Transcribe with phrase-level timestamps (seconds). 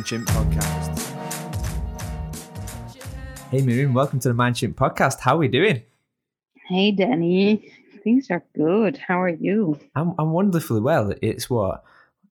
[0.00, 0.98] welcome to the Mind Chimp podcast.
[3.50, 5.20] Hey Miriam, welcome to the Mind Chimp podcast.
[5.20, 5.82] How are we doing?
[6.68, 7.70] Hey Danny,
[8.02, 8.96] things are good.
[8.96, 9.78] How are you?
[9.94, 11.12] I'm, I'm wonderfully well.
[11.20, 11.84] It's what?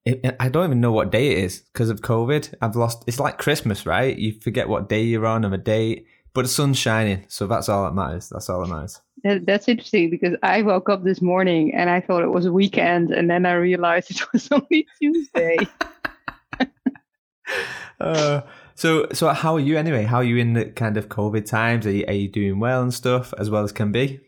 [0.03, 2.55] It, I don't even know what day it is because of COVID.
[2.59, 3.03] I've lost.
[3.05, 4.17] It's like Christmas, right?
[4.17, 7.69] You forget what day you're on and a date, but the sun's shining, so that's
[7.69, 8.29] all that matters.
[8.29, 8.99] That's all that matters.
[9.23, 12.51] That, that's interesting because I woke up this morning and I thought it was a
[12.51, 15.57] weekend, and then I realized it was only Tuesday.
[17.99, 18.41] uh,
[18.75, 20.03] so, so how are you anyway?
[20.03, 21.85] How are you in the kind of COVID times?
[21.85, 24.21] Are you, are you doing well and stuff as well as can be?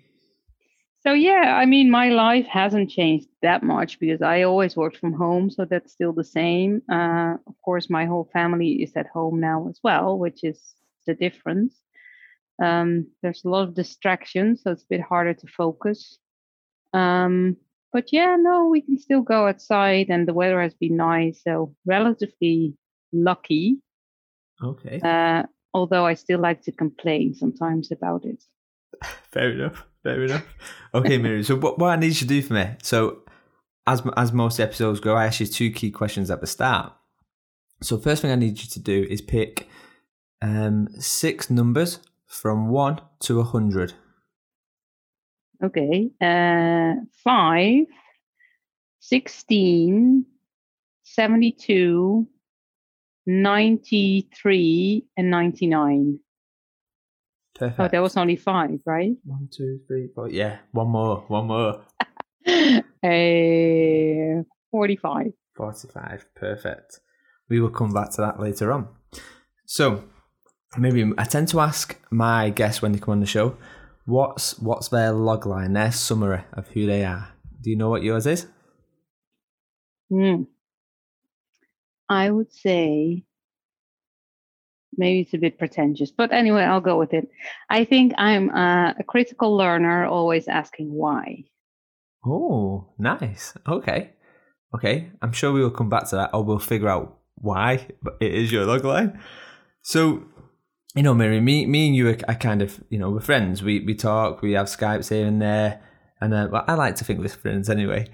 [1.03, 5.13] So yeah, I mean, my life hasn't changed that much because I always worked from
[5.13, 6.83] home, so that's still the same.
[6.91, 10.75] Uh, of course, my whole family is at home now as well, which is
[11.07, 11.75] the difference.
[12.61, 16.19] Um, there's a lot of distractions, so it's a bit harder to focus.
[16.93, 17.57] Um,
[17.91, 21.75] but yeah, no, we can still go outside, and the weather has been nice, so
[21.83, 22.75] relatively
[23.13, 23.77] lucky.
[24.63, 24.99] Okay.
[25.03, 28.43] Uh, although I still like to complain sometimes about it.
[29.31, 29.85] Fair enough.
[30.03, 30.45] Fair enough.
[30.93, 31.43] Okay, Miriam.
[31.43, 32.75] So what, what I need you to do for me?
[32.83, 33.23] So
[33.87, 36.93] as as most episodes go, I ask you two key questions at the start.
[37.81, 39.67] So first thing I need you to do is pick
[40.41, 43.93] um, six numbers from one to a hundred.
[45.63, 46.09] Okay.
[46.19, 47.85] Uh, 5,
[48.99, 50.25] 16,
[51.03, 52.27] 72,
[53.25, 56.19] 93, and 99.
[57.55, 57.79] Perfect.
[57.79, 59.15] Oh, there was only five, right?
[59.23, 60.29] One, two, three, four.
[60.29, 61.81] Yeah, one more, one more.
[62.47, 62.81] uh,
[64.71, 65.33] 45.
[65.55, 66.25] 45.
[66.35, 66.99] Perfect.
[67.49, 68.87] We will come back to that later on.
[69.65, 70.03] So,
[70.77, 73.57] maybe I tend to ask my guests when they come on the show,
[74.05, 77.29] what's what's their log line, their summary of who they are?
[77.61, 78.47] Do you know what yours is?
[80.09, 80.43] Hmm.
[82.11, 83.23] I would say
[84.97, 87.29] maybe it's a bit pretentious, but anyway, I'll go with it.
[87.69, 91.45] I think I'm a, a critical learner, always asking why.
[92.25, 93.53] Oh, nice.
[93.65, 94.11] Okay.
[94.75, 95.09] Okay.
[95.21, 97.87] I'm sure we will come back to that or we'll figure out why
[98.19, 99.17] it is your log line.
[99.81, 100.25] So,
[100.93, 103.63] you know, Mary, me, me and you are, are kind of, you know, we're friends.
[103.63, 105.81] We we talk, we have Skypes here and there.
[106.19, 108.09] And uh, well, I like to think we're friends anyway.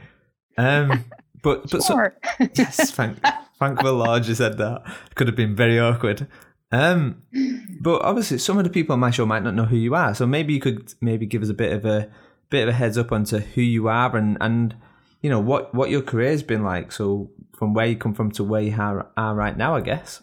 [0.55, 1.05] Um,
[1.43, 2.15] but but sure.
[2.37, 3.17] so, yes, thank
[3.59, 4.83] thank the Lord you said that.
[5.15, 6.27] Could have been very awkward.
[6.71, 7.23] Um,
[7.81, 10.13] but obviously, some of the people on my show might not know who you are,
[10.13, 12.09] so maybe you could maybe give us a bit of a
[12.49, 14.75] bit of a heads up onto who you are and and
[15.21, 16.91] you know what what your career's been like.
[16.91, 20.21] So from where you come from to where you are, are right now, I guess.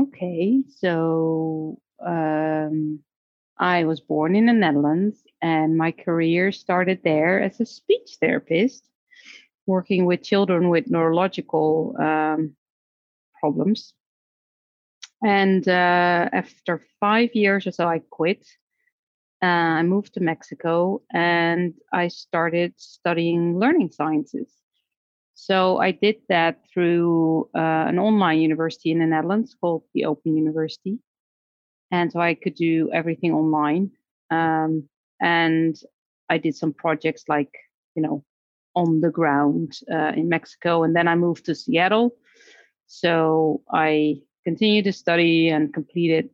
[0.00, 3.00] Okay, so um,
[3.58, 8.88] I was born in the Netherlands, and my career started there as a speech therapist,
[9.66, 12.54] working with children with neurological um,
[13.40, 13.94] problems
[15.24, 18.46] and uh, after five years or so, I quit.
[19.42, 24.52] Uh, I moved to Mexico and I started studying learning sciences.
[25.34, 30.36] So I did that through uh, an online university in the Netherlands called the Open
[30.36, 30.98] University.
[31.90, 33.92] And so I could do everything online.
[34.30, 34.88] Um,
[35.20, 35.76] and
[36.28, 37.52] I did some projects like,
[37.94, 38.24] you know,
[38.74, 40.82] on the ground uh, in Mexico.
[40.82, 42.16] And then I moved to Seattle.
[42.86, 46.30] So I continued to study and completed,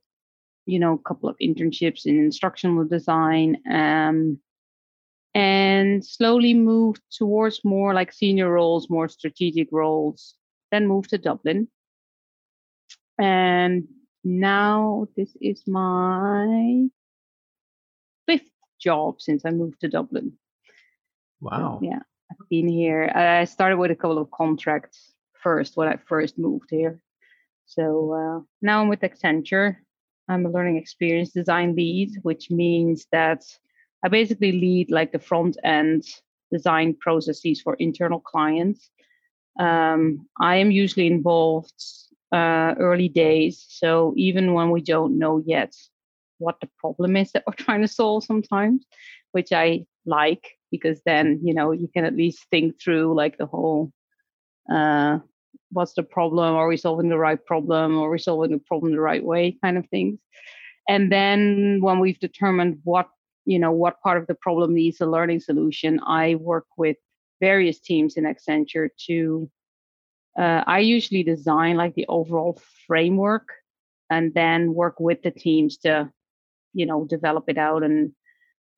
[0.67, 3.59] you know, a couple of internships in instructional design.
[3.71, 4.39] Um,
[5.35, 10.35] and slowly moved towards more like senior roles, more strategic roles,
[10.73, 11.69] then moved to Dublin.
[13.19, 13.87] And
[14.25, 16.87] now this is my
[18.27, 20.33] fifth job since I moved to Dublin.
[21.41, 21.79] Wow.
[21.81, 23.11] So, yeah, I've been here.
[23.15, 25.13] I started with a couple of contracts
[25.43, 27.01] first when I first moved here.
[27.67, 29.77] So uh, now I'm with Accenture.
[30.29, 33.43] I'm a learning experience design lead, which means that
[34.05, 36.05] I basically lead like the front end
[36.53, 38.91] design processes for internal clients.
[39.59, 41.75] Um, I am usually involved
[42.33, 43.67] uh, early days.
[43.69, 45.75] So even when we don't know yet
[46.39, 48.85] what the problem is that we're trying to solve sometimes,
[49.33, 53.47] which I like because then, you know, you can at least think through like the
[53.47, 53.93] whole
[54.73, 55.19] uh,
[55.73, 56.55] what's the problem?
[56.55, 57.99] Are we solving the right problem?
[57.99, 60.19] Are we solving the problem the right way kind of things.
[60.89, 63.09] And then when we've determined what
[63.47, 66.97] you know what part of the problem needs a learning solution i work with
[67.41, 69.51] various teams in accenture to
[70.39, 73.49] uh, i usually design like the overall framework
[74.11, 76.11] and then work with the teams to
[76.75, 78.13] you know develop it out and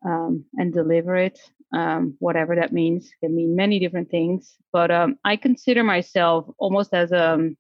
[0.05, 1.39] um, and deliver it
[1.73, 3.07] um, whatever that means.
[3.07, 4.57] It can mean many different things.
[4.73, 7.57] But um, I consider myself almost as a um,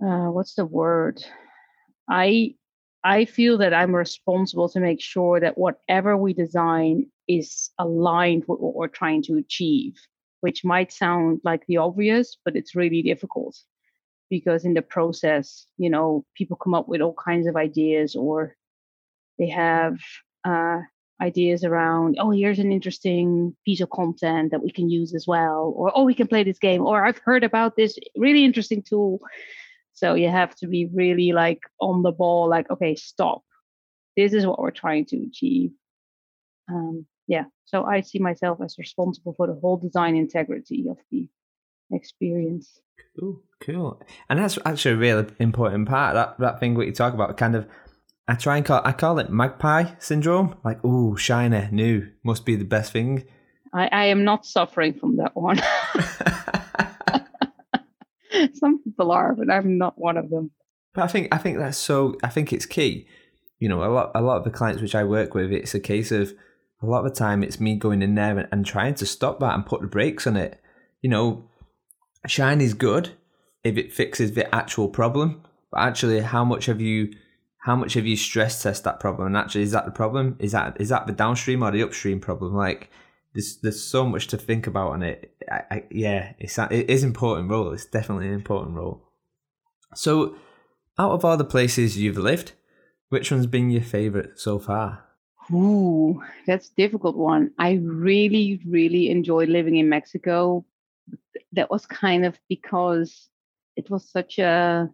[0.00, 1.22] uh, what's the word?
[2.08, 2.54] I
[3.04, 8.60] I feel that I'm responsible to make sure that whatever we design is aligned with
[8.60, 9.94] what we're trying to achieve,
[10.40, 13.56] which might sound like the obvious, but it's really difficult
[14.30, 18.56] because in the process, you know, people come up with all kinds of ideas or
[19.38, 19.98] they have
[20.44, 20.80] uh,
[21.22, 25.72] ideas around, oh, here's an interesting piece of content that we can use as well,
[25.76, 29.20] or oh, we can play this game, or I've heard about this really interesting tool.
[29.92, 33.42] So you have to be really like on the ball, like, okay, stop.
[34.16, 35.70] This is what we're trying to achieve.
[36.68, 41.28] Um, yeah, so I see myself as responsible for the whole design integrity of the
[41.92, 42.80] experience.
[43.18, 44.02] Cool, cool.
[44.28, 46.14] And that's actually a really important part.
[46.14, 47.66] That that thing what you talk about, kind of
[48.28, 50.56] I try and call I call it magpie syndrome.
[50.64, 53.24] Like, oh, shiny, new, must be the best thing.
[53.74, 55.60] I, I am not suffering from that one.
[58.54, 60.50] Some people are, but I'm not one of them.
[60.94, 62.16] But I think I think that's so.
[62.22, 63.06] I think it's key.
[63.58, 65.80] You know, a lot a lot of the clients which I work with, it's a
[65.80, 66.32] case of
[66.82, 69.40] a lot of the time it's me going in there and, and trying to stop
[69.40, 70.60] that and put the brakes on it.
[71.00, 71.48] You know,
[72.26, 73.10] shine is good
[73.64, 77.12] if it fixes the actual problem, but actually, how much have you
[77.62, 79.28] how much have you stress test that problem?
[79.28, 80.36] And actually, is that the problem?
[80.40, 82.54] Is that is that the downstream or the upstream problem?
[82.54, 82.90] Like,
[83.34, 85.32] there's there's so much to think about on it.
[85.48, 87.72] I, I, yeah, it's it is important role.
[87.72, 89.04] It's definitely an important role.
[89.94, 90.34] So,
[90.98, 92.52] out of all the places you've lived,
[93.10, 95.04] which one's been your favorite so far?
[95.52, 97.52] Ooh, that's difficult one.
[97.58, 100.64] I really, really enjoyed living in Mexico.
[101.52, 103.28] That was kind of because
[103.76, 104.90] it was such a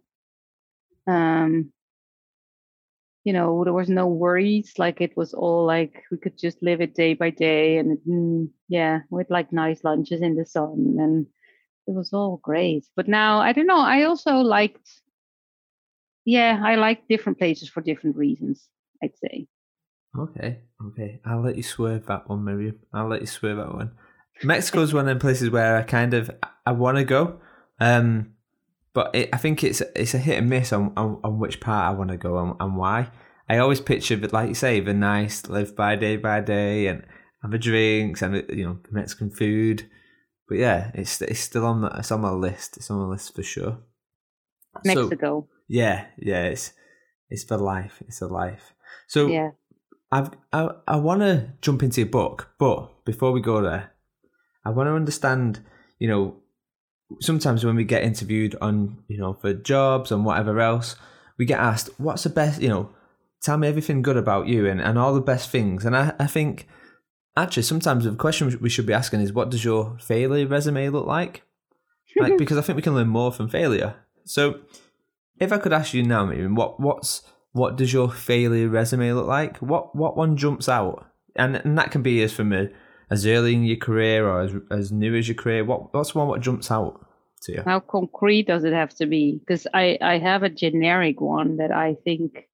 [1.07, 1.71] um
[3.23, 6.81] you know there was no worries like it was all like we could just live
[6.81, 11.27] it day by day and mm, yeah with like nice lunches in the sun and
[11.87, 12.85] it was all great.
[12.95, 14.87] But now i don't know i also liked
[16.23, 18.67] yeah i like different places for different reasons
[19.03, 19.47] i'd say.
[20.17, 22.79] Okay okay i'll let you swerve that one miriam.
[22.93, 23.91] I'll let you swerve that one.
[24.43, 26.31] Mexico's one of the places where i kind of
[26.65, 27.39] i want to go
[27.79, 28.33] um
[28.93, 31.93] but it, I think it's it's a hit and miss on, on, on which part
[31.93, 33.11] I want to go and, and why.
[33.47, 37.03] I always picture, like you say, the nice live by day by day and
[37.41, 39.89] have a drinks and you know Mexican food.
[40.47, 42.77] But yeah, it's it's still on the, it's on my list.
[42.77, 43.79] It's on my list for sure.
[44.83, 45.47] Mexico.
[45.47, 46.73] So, yeah, yeah, it's
[47.29, 48.01] it's for life.
[48.07, 48.73] It's a life.
[49.07, 49.51] So yeah,
[50.11, 53.93] I've I I want to jump into your book, but before we go there,
[54.65, 55.61] I want to understand.
[55.99, 56.37] You know,
[57.19, 60.95] sometimes when we get interviewed on you know for jobs and whatever else
[61.37, 62.89] we get asked what's the best you know
[63.41, 65.85] tell me everything good about you and, and all the best things.
[65.85, 66.67] And I, I think
[67.37, 71.05] actually sometimes the question we should be asking is what does your failure resume look
[71.05, 71.43] like?
[72.19, 73.95] Like because i think we can learn more from failure.
[74.25, 74.61] So
[75.39, 77.21] if i could ask you now Miriam, what what's
[77.51, 79.57] what does your failure resume look like?
[79.57, 81.05] What what one jumps out?
[81.35, 82.69] And and that can be as from a
[83.11, 85.65] as early in your career or as, as new as your career?
[85.65, 87.05] What what's one what jumps out
[87.41, 87.63] to you?
[87.65, 89.39] How concrete does it have to be?
[89.39, 92.47] Because I I have a generic one that I think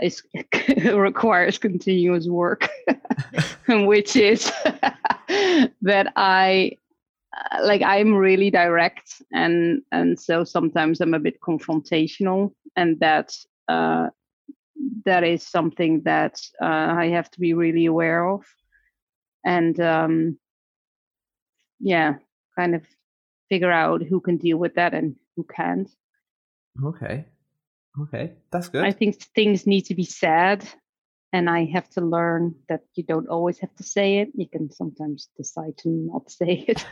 [0.00, 0.22] is
[0.94, 2.68] requires continuous work,
[3.68, 4.50] which is
[5.82, 6.72] that I
[7.62, 13.36] like I'm really direct and and so sometimes I'm a bit confrontational and that
[13.68, 14.08] uh,
[15.04, 18.44] that is something that uh, I have to be really aware of
[19.44, 20.38] and um,
[21.80, 22.14] yeah,
[22.56, 22.82] kind of
[23.48, 25.90] figure out who can deal with that and who can't.
[26.82, 27.26] Okay.
[28.00, 28.84] Okay, that's good.
[28.84, 30.66] I think things need to be said,
[31.32, 34.30] and I have to learn that you don't always have to say it.
[34.34, 36.86] You can sometimes decide to not say it.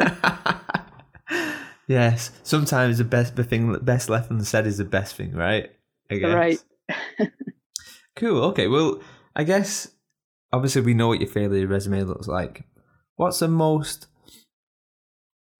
[1.86, 5.70] yes, sometimes the best the thing best left unsaid is the best thing, right?
[6.10, 6.34] I guess.
[6.34, 6.58] Right.
[8.16, 8.42] cool.
[8.46, 8.66] Okay.
[8.66, 9.00] Well,
[9.36, 9.93] I guess
[10.54, 12.64] obviously we know what your failure resume looks like.
[13.16, 14.06] What's the most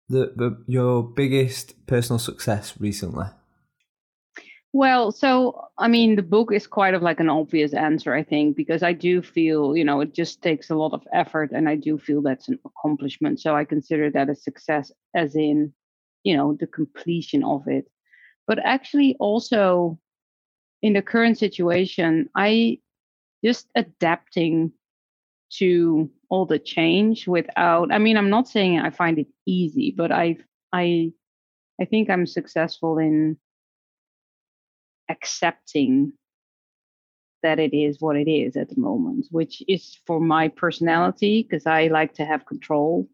[0.08, 3.26] the, the your biggest personal success recently?
[4.72, 8.56] Well, so I mean, the book is quite of like an obvious answer, I think,
[8.56, 11.76] because I do feel, you know, it just takes a lot of effort, and I
[11.76, 13.40] do feel that's an accomplishment.
[13.40, 15.72] So I consider that a success, as in,
[16.22, 17.86] you know, the completion of it.
[18.46, 19.98] But actually, also
[20.82, 22.78] in the current situation, I
[23.44, 24.72] just adapting
[25.58, 30.10] to all the change without i mean i'm not saying i find it easy but
[30.10, 30.36] i
[30.72, 31.10] i
[31.80, 33.36] i think i'm successful in
[35.10, 36.12] accepting
[37.44, 41.66] that it is what it is at the moment, which is for my personality because
[41.66, 43.06] I like to have control,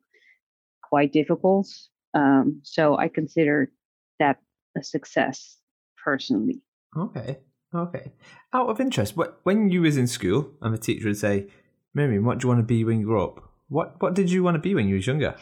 [0.85, 1.69] quite difficult.
[2.15, 3.73] Um, so I consider
[4.21, 4.39] that
[4.79, 5.59] a success
[6.03, 6.63] personally.
[6.97, 7.39] Okay.
[7.75, 8.13] Okay.
[8.53, 11.49] Out of interest, when you was in school and the teacher would say,
[11.95, 13.53] Miriam, what do you want to be when you grow up?
[13.69, 15.35] What what did you want to be when you was younger?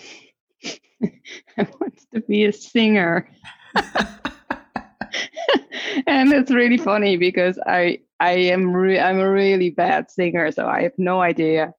[1.03, 3.31] I wanted to be a singer.
[6.07, 10.67] and it's really funny because I I am re- I'm a really bad singer, so
[10.67, 11.73] I have no idea.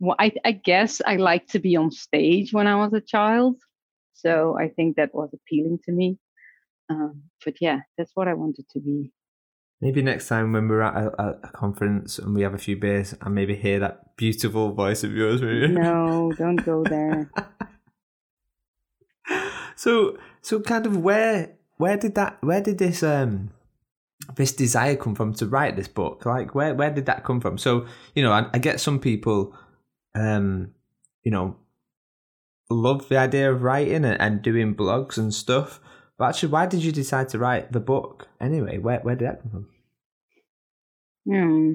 [0.00, 3.56] Well, I I guess I liked to be on stage when I was a child,
[4.14, 6.18] so I think that was appealing to me.
[6.90, 9.12] Um, but yeah, that's what I wanted to be.
[9.80, 13.14] Maybe next time when we're at a, a, conference and we have a few beers
[13.20, 15.40] and maybe hear that beautiful voice of yours.
[15.40, 17.30] No, don't go there.
[19.76, 23.50] so, so kind of where where did that where did this um
[24.34, 26.26] this desire come from to write this book?
[26.26, 27.56] Like where where did that come from?
[27.56, 29.54] So you know, I, I get some people,
[30.16, 30.72] um,
[31.22, 31.56] you know,
[32.68, 35.78] love the idea of writing and, and doing blogs and stuff
[36.18, 38.78] but actually, why did you decide to write the book anyway?
[38.78, 39.68] Where where did that come from?
[41.26, 41.74] Hmm.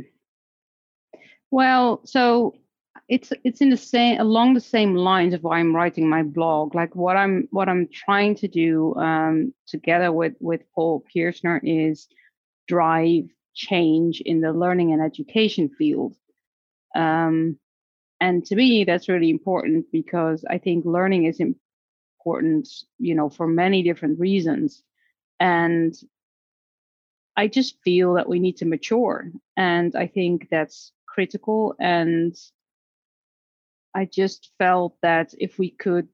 [1.49, 2.55] Well, so
[3.07, 6.75] it's it's in the same along the same lines of why I'm writing my blog.
[6.75, 12.07] Like what I'm what I'm trying to do um, together with with Paul Kirschner is
[12.67, 16.15] drive change in the learning and education field.
[16.95, 17.57] Um,
[18.19, 21.39] and to me, that's really important because I think learning is
[22.23, 24.83] important, you know, for many different reasons.
[25.39, 25.93] And
[27.35, 29.31] I just feel that we need to mature.
[29.57, 31.75] And I think that's critical.
[31.79, 32.35] And
[33.93, 36.07] I just felt that if we could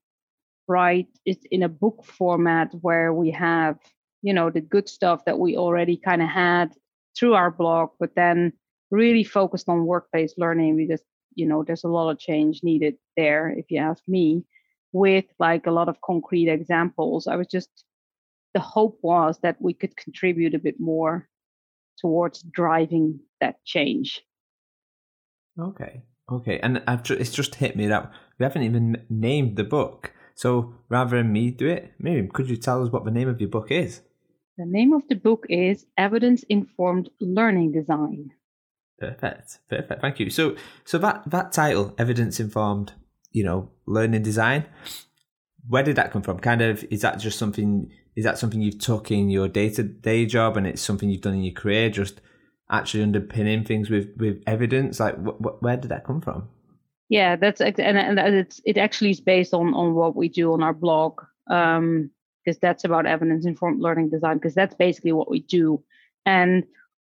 [0.67, 3.77] write it in a book format where we have,
[4.21, 6.73] you know, the good stuff that we already kind of had
[7.17, 8.53] through our blog, but then
[8.91, 11.01] really focused on workplace learning because,
[11.35, 14.43] you know, there's a lot of change needed there, if you ask me
[14.91, 17.27] with like a lot of concrete examples.
[17.27, 17.69] I was just,
[18.53, 21.27] the hope was that we could contribute a bit more
[21.99, 24.21] towards driving that change.
[25.59, 26.01] Okay.
[26.31, 26.59] Okay.
[26.59, 30.13] And I've it's just hit me that we haven't even named the book.
[30.35, 33.41] So rather than me do it, Miriam, could you tell us what the name of
[33.41, 34.01] your book is?
[34.57, 38.31] The name of the book is Evidence Informed Learning Design.
[38.99, 39.59] Perfect.
[39.69, 40.01] Perfect.
[40.01, 40.29] Thank you.
[40.29, 40.55] So
[40.85, 42.93] so that that title, Evidence Informed
[43.31, 44.65] you know, learning design.
[45.67, 46.39] Where did that come from?
[46.39, 47.91] Kind of, is that just something?
[48.15, 51.21] Is that something you've took in your day to day job, and it's something you've
[51.21, 51.89] done in your career?
[51.89, 52.21] Just
[52.71, 54.99] actually underpinning things with with evidence.
[54.99, 56.49] Like, wh- wh- where did that come from?
[57.09, 60.63] Yeah, that's and, and it's it actually is based on on what we do on
[60.63, 61.21] our blog.
[61.49, 62.11] Um,
[62.49, 65.81] because that's about evidence informed learning design because that's basically what we do
[66.25, 66.63] and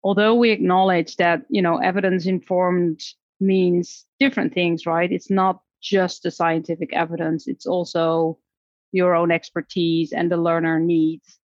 [0.02, 3.00] although we acknowledge that you know evidence informed
[3.40, 8.38] means different things right it's not just the scientific evidence, it's also
[8.90, 11.38] your own expertise and the learner needs.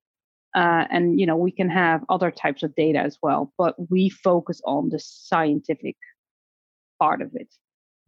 [0.56, 4.08] Uh, and you know we can have other types of data as well, but we
[4.08, 5.96] focus on the scientific
[6.98, 7.54] part of it.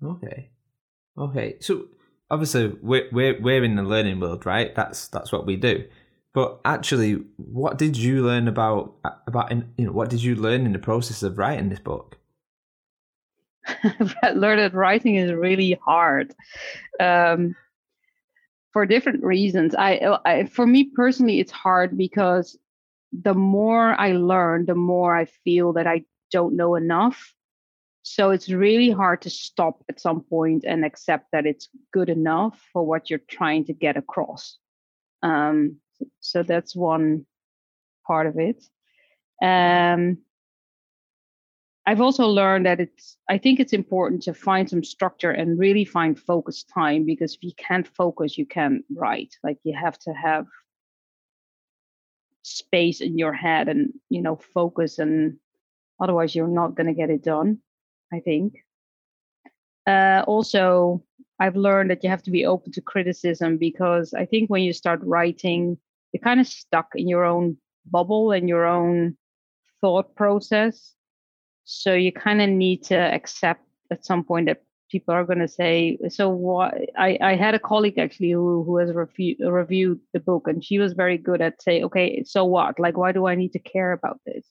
[0.02, 0.50] Okay,
[1.16, 1.56] okay.
[1.60, 1.86] So
[2.30, 4.74] obviously we're we're we're in the learning world, right?
[4.74, 5.84] That's that's what we do.
[6.34, 8.94] But actually, what did you learn about
[9.28, 12.18] about in, you know what did you learn in the process of writing this book?
[14.34, 16.34] learned writing is really hard
[17.00, 17.54] um,
[18.72, 19.74] for different reasons.
[19.74, 22.58] I, I, for me personally, it's hard because
[23.12, 27.34] the more I learn, the more I feel that I don't know enough.
[28.04, 32.60] So it's really hard to stop at some point and accept that it's good enough
[32.72, 34.58] for what you're trying to get across.
[35.22, 35.76] Um,
[36.18, 37.26] so that's one
[38.06, 38.64] part of it.
[39.40, 40.18] Um,
[41.84, 45.84] I've also learned that it's, I think it's important to find some structure and really
[45.84, 49.34] find focus time because if you can't focus, you can't write.
[49.42, 50.46] Like you have to have
[52.42, 55.38] space in your head and, you know, focus and
[56.00, 57.58] otherwise you're not going to get it done,
[58.12, 58.58] I think.
[59.84, 61.02] Uh, also,
[61.40, 64.72] I've learned that you have to be open to criticism because I think when you
[64.72, 65.76] start writing,
[66.12, 67.56] you're kind of stuck in your own
[67.90, 69.16] bubble and your own
[69.80, 70.94] thought process
[71.64, 75.48] so you kind of need to accept at some point that people are going to
[75.48, 76.74] say, so what?
[76.98, 80.78] I, I had a colleague actually who, who has refu- reviewed the book and she
[80.78, 82.78] was very good at say, okay, so what?
[82.78, 84.46] Like, why do I need to care about this?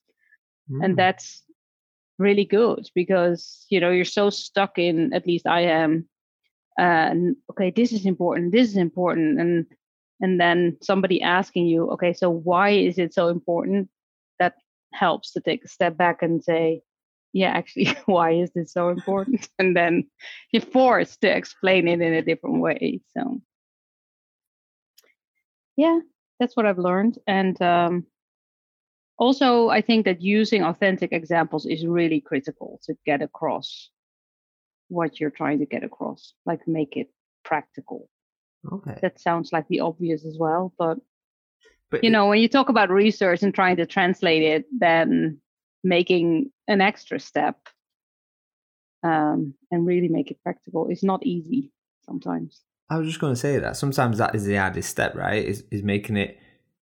[0.69, 0.85] Mm.
[0.85, 1.43] And that's
[2.17, 6.07] really good because, you know, you're so stuck in, at least I am,
[6.79, 7.13] uh,
[7.51, 9.39] okay, this is important, this is important.
[9.39, 9.65] And,
[10.21, 13.89] and then somebody asking you, okay, so why is it so important?
[14.39, 14.55] That
[14.93, 16.81] helps to take a step back and say,
[17.33, 19.49] yeah, actually, why is this so important?
[19.59, 20.07] And then
[20.51, 23.01] you're forced to explain it in a different way.
[23.17, 23.41] So,
[25.77, 25.99] yeah,
[26.39, 27.17] that's what I've learned.
[27.27, 28.05] And um,
[29.17, 33.89] also, I think that using authentic examples is really critical to get across
[34.89, 37.09] what you're trying to get across, like make it
[37.43, 38.09] practical.
[38.71, 38.99] Okay.
[39.01, 40.97] That sounds like the obvious as well, but
[41.89, 45.41] But you know, when you talk about research and trying to translate it, then
[45.83, 47.57] making an extra step
[49.03, 51.71] um, and really make it practical is not easy
[52.05, 52.61] sometimes.
[52.89, 55.43] I was just going to say that sometimes that is the hardest step, right?
[55.43, 56.37] Is is making it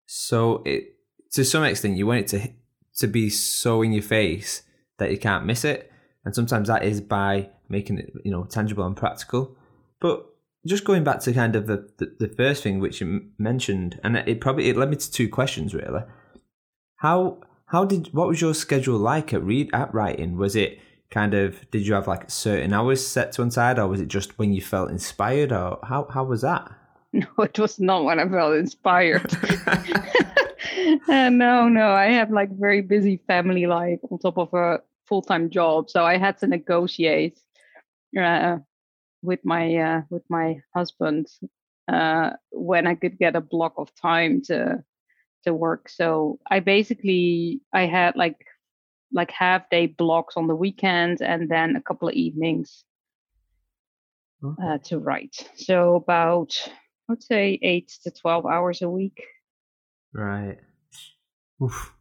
[0.06, 0.96] so it
[1.32, 2.48] to some extent you want it to
[3.00, 4.62] to be so in your face
[4.98, 5.92] that you can't miss it,
[6.24, 9.56] and sometimes that is by making it you know tangible and practical.
[10.00, 10.26] But
[10.66, 14.16] just going back to kind of the the, the first thing which you mentioned, and
[14.16, 16.02] it probably it led me to two questions really.
[16.96, 20.36] How how did what was your schedule like at read at writing?
[20.36, 20.78] Was it
[21.10, 24.08] kind of did you have like certain hours set to one side, or was it
[24.08, 26.70] just when you felt inspired, or how how was that?
[27.10, 29.32] No, it was not when I felt inspired.
[31.08, 35.22] uh, no, no, I have like very busy family life on top of a full
[35.22, 37.40] time job, so I had to negotiate
[38.20, 38.58] uh,
[39.22, 41.28] with my uh, with my husband
[41.90, 44.84] uh, when I could get a block of time to
[45.44, 45.88] to work.
[45.88, 48.36] So I basically I had like
[49.12, 52.84] like half day blocks on the weekend and then a couple of evenings
[54.62, 55.48] uh, to write.
[55.56, 56.54] So about
[57.10, 59.22] I'd say eight to twelve hours a week.
[60.12, 60.58] Right.
[61.62, 61.94] Oof.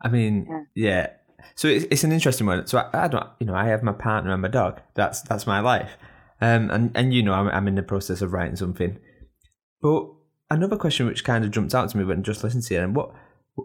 [0.00, 0.62] I mean, Yeah.
[0.74, 1.10] yeah.
[1.54, 2.66] So it's, it's an interesting one.
[2.66, 4.80] So I, I don't, you know, I have my partner and my dog.
[4.94, 5.96] That's that's my life.
[6.40, 8.98] Um, and and you know, I'm I'm in the process of writing something.
[9.82, 10.06] But
[10.54, 12.78] another question which kind of jumped out to me when I just listening to it,
[12.78, 13.12] and what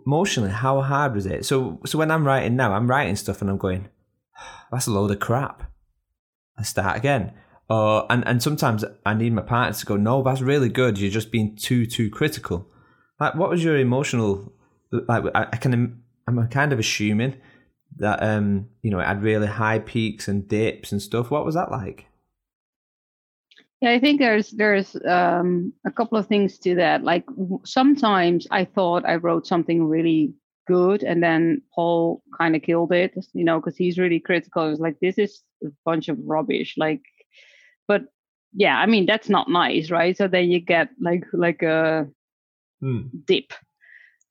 [0.05, 1.45] emotionally, how hard was it?
[1.45, 3.87] So so when I'm writing now, I'm writing stuff and I'm going,
[4.71, 5.71] that's a load of crap.
[6.57, 7.33] I start again.
[7.69, 10.99] Uh, and and sometimes I need my partner to go, no, that's really good.
[10.99, 12.67] You're just being too too critical.
[13.19, 14.53] Like, what was your emotional?
[14.91, 17.35] Like, I, I can, I'm kind of assuming
[17.97, 21.29] that um, you know, it had really high peaks and dips and stuff.
[21.29, 22.07] What was that like?
[23.81, 27.03] Yeah, I think there's there's um, a couple of things to that.
[27.03, 30.33] Like w- sometimes I thought I wrote something really
[30.67, 34.67] good, and then Paul kind of killed it, you know, because he's really critical.
[34.67, 36.75] It was like this is a bunch of rubbish.
[36.77, 37.01] Like,
[37.87, 38.03] but
[38.53, 40.15] yeah, I mean that's not nice, right?
[40.17, 42.07] So then you get like like a
[42.81, 43.09] Hmm.
[43.25, 43.53] dip.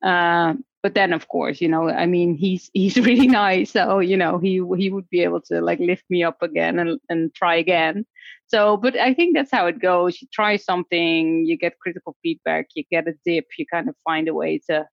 [0.03, 4.17] Uh, but then of course, you know, I mean, he's he's really nice, so you
[4.17, 7.55] know, he he would be able to like lift me up again and and try
[7.55, 8.05] again.
[8.49, 10.21] So, but I think that's how it goes.
[10.21, 14.27] You try something, you get critical feedback, you get a dip, you kind of find
[14.27, 14.87] a way to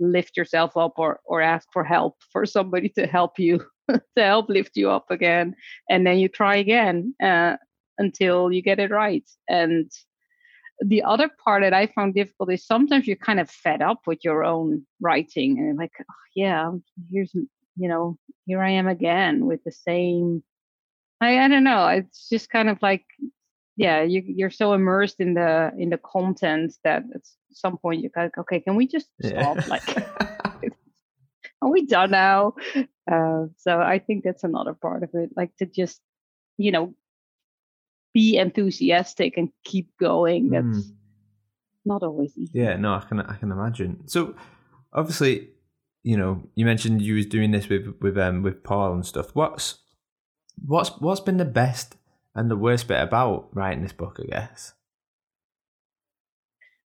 [0.00, 4.48] lift yourself up or or ask for help for somebody to help you to help
[4.48, 5.54] lift you up again,
[5.90, 7.56] and then you try again uh,
[7.98, 9.28] until you get it right.
[9.48, 9.90] And
[10.80, 14.20] the other part that I found difficult is sometimes you're kind of fed up with
[14.24, 16.72] your own writing and like, oh, yeah,
[17.10, 20.42] here's you know, here I am again with the same.
[21.22, 21.86] I I don't know.
[21.88, 23.04] It's just kind of like,
[23.76, 28.10] yeah, you you're so immersed in the in the content that at some point you're
[28.16, 29.56] like, okay, can we just stop?
[29.68, 29.86] Like,
[31.62, 32.54] are we done now?
[33.10, 36.00] Uh, so I think that's another part of it, like to just,
[36.58, 36.94] you know,
[38.14, 40.50] be enthusiastic and keep going.
[40.50, 40.96] That's Mm.
[41.84, 42.52] not always easy.
[42.58, 44.06] Yeah, no, I can I can imagine.
[44.08, 44.34] So
[44.92, 45.50] obviously,
[46.02, 49.34] you know, you mentioned you was doing this with with um with Paul and stuff.
[49.34, 49.78] What's
[50.64, 51.96] what's what's been the best
[52.34, 54.18] and the worst bit about writing this book?
[54.22, 54.74] I guess.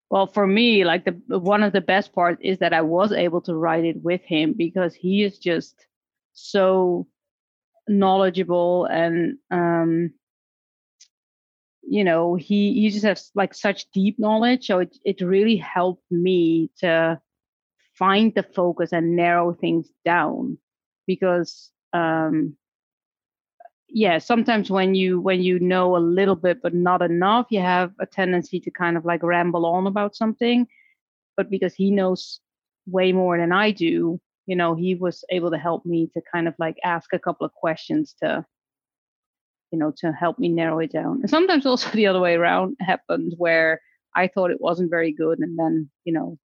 [0.09, 3.40] Well, for me, like the one of the best parts is that I was able
[3.42, 5.87] to write it with him because he is just
[6.33, 7.07] so
[7.88, 10.12] knowledgeable and um
[11.83, 16.02] you know he he just has like such deep knowledge so it it really helped
[16.11, 17.20] me to
[17.94, 20.59] find the focus and narrow things down
[21.07, 22.57] because um
[23.88, 27.92] yeah sometimes when you when you know a little bit but not enough you have
[28.01, 30.66] a tendency to kind of like ramble on about something.
[31.37, 32.40] But because he knows
[32.87, 36.49] way more than i do you know he was able to help me to kind
[36.49, 38.44] of like ask a couple of questions to
[39.72, 41.20] you know to help me narrow it down.
[41.20, 43.81] And sometimes also the other way around happened where
[44.14, 46.38] i thought it wasn't very good and then you know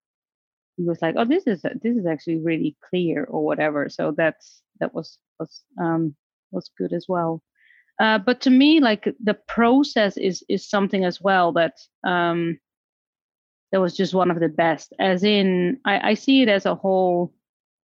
[0.76, 3.88] he was like oh this is this is actually really clear or whatever.
[3.88, 6.14] So that's that was was um
[6.52, 7.42] was good as well
[8.00, 11.74] uh, but to me like the process is is something as well that
[12.06, 12.58] um
[13.72, 16.74] that was just one of the best as in i, I see it as a
[16.74, 17.32] whole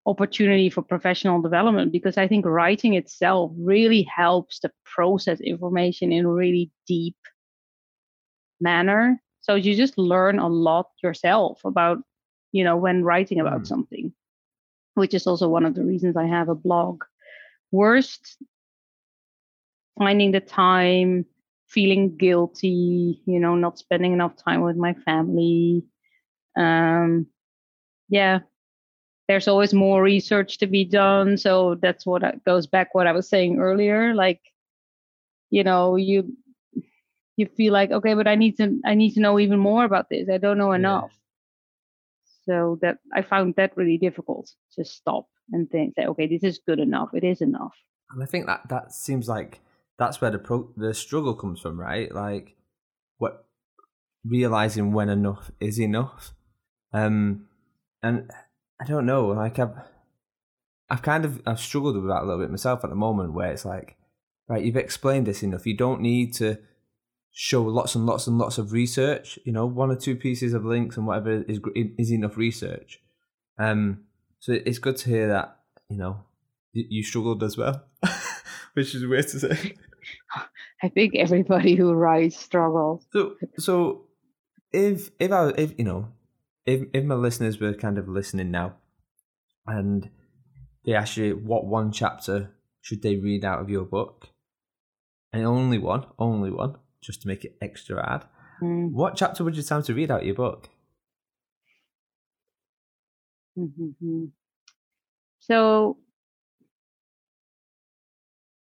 [0.09, 6.25] opportunity for professional development because I think writing itself really helps to process information in
[6.25, 7.17] a really deep
[8.59, 9.21] manner.
[9.43, 11.99] So you just learn a lot yourself about,
[12.53, 13.67] you know, when writing about mm.
[13.67, 14.13] something,
[14.95, 17.05] which is also one of the reasons I have a blog.
[17.71, 18.39] Worst,
[19.99, 21.27] finding the time,
[21.67, 25.85] feeling guilty, you know, not spending enough time with my family.
[26.57, 27.27] Um,
[28.09, 28.41] yeah,
[29.29, 33.29] there's always more research to be done so that's what goes back what i was
[33.29, 34.41] saying earlier like
[35.51, 36.35] you know you
[37.37, 40.09] you feel like okay but i need to i need to know even more about
[40.11, 40.29] this.
[40.29, 41.13] I don't know enough.
[41.13, 42.55] Yeah.
[42.55, 46.61] so that i found that really difficult to stop and think say okay this is
[46.67, 47.11] good enough.
[47.15, 47.77] It is enough.
[48.11, 49.61] And i think that that seems like
[49.99, 52.57] that's where the pro- the struggle comes from right like
[53.19, 53.47] what
[54.25, 56.33] realizing when enough is enough
[56.93, 57.47] um
[58.03, 58.31] and
[58.81, 59.29] I don't know.
[59.29, 59.75] Like I've,
[60.89, 63.51] I've kind of I've struggled with that a little bit myself at the moment, where
[63.53, 63.97] it's like,
[64.49, 65.67] right, you've explained this enough.
[65.67, 66.59] You don't need to
[67.31, 69.39] show lots and lots and lots of research.
[69.45, 73.01] You know, one or two pieces of links and whatever is is enough research.
[73.59, 74.05] Um,
[74.39, 75.59] so it's good to hear that
[75.89, 76.25] you know
[76.73, 77.85] you struggled as well,
[78.75, 79.75] which is weird to say.
[80.83, 83.07] I think everybody who writes struggles.
[83.13, 84.05] So, so
[84.73, 86.09] if if I if you know
[86.67, 88.77] if if my listeners were kind of listening now,
[89.67, 90.11] and
[90.85, 94.29] they ask you what one chapter should they read out of your book,
[95.33, 98.25] and only one, only one, just to make it extra ad.
[98.63, 98.93] Mm.
[98.93, 100.69] What chapter would you tell them to read out your book?
[103.59, 104.27] Mm-hmm.
[105.41, 105.99] So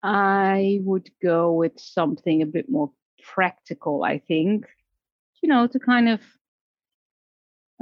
[0.09, 2.91] I would go with something a bit more
[3.21, 4.65] practical, I think,
[5.41, 6.21] you know, to kind of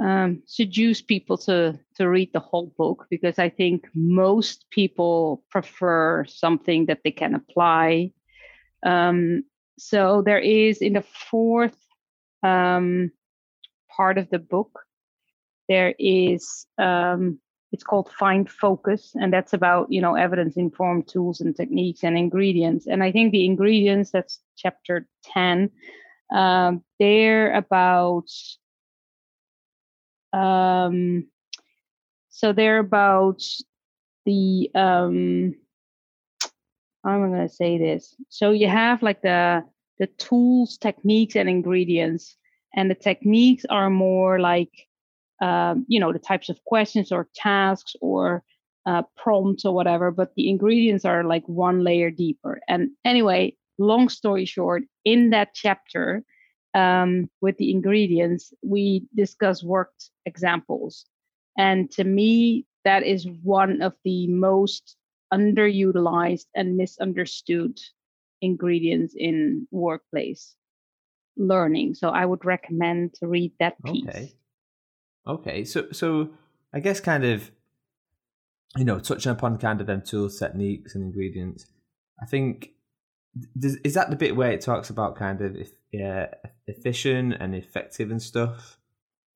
[0.02, 6.24] um, seduce people to to read the whole book because I think most people prefer
[6.24, 8.10] something that they can apply.
[8.84, 9.44] Um,
[9.78, 11.78] so there is in the fourth
[12.42, 13.12] um,
[13.96, 14.80] part of the book,
[15.68, 17.38] there is um,
[17.72, 22.16] it's called Find Focus, and that's about you know evidence informed tools and techniques and
[22.16, 22.86] ingredients.
[22.86, 25.70] And I think the ingredients that's chapter ten.
[26.32, 28.28] Um, they're about
[30.32, 31.26] um,
[32.30, 33.42] so they're about
[34.26, 35.54] the um,
[37.04, 38.14] how am I going to say this?
[38.28, 39.64] So you have like the
[39.98, 42.36] the tools, techniques, and ingredients,
[42.74, 44.70] and the techniques are more like
[45.42, 48.42] um, you know the types of questions or tasks or
[48.86, 50.10] uh, prompts or whatever.
[50.10, 52.60] But the ingredients are like one layer deeper.
[52.68, 56.22] And anyway, long story short, in that chapter,
[56.74, 61.06] um, with the ingredients, we discuss worked examples.
[61.58, 64.96] And to me, that is one of the most
[65.32, 67.78] underutilized and misunderstood
[68.40, 70.54] ingredients in workplace
[71.36, 71.94] learning.
[71.94, 74.06] So I would recommend to read that piece.
[74.08, 74.32] Okay.
[75.26, 75.64] Okay.
[75.64, 76.30] So so
[76.72, 77.50] I guess kind of
[78.76, 81.66] you know, touching upon kind of them tools, techniques and ingredients,
[82.22, 82.70] I think
[83.60, 86.28] is that the bit where it talks about kind of if, yeah,
[86.66, 88.78] efficient and effective and stuff?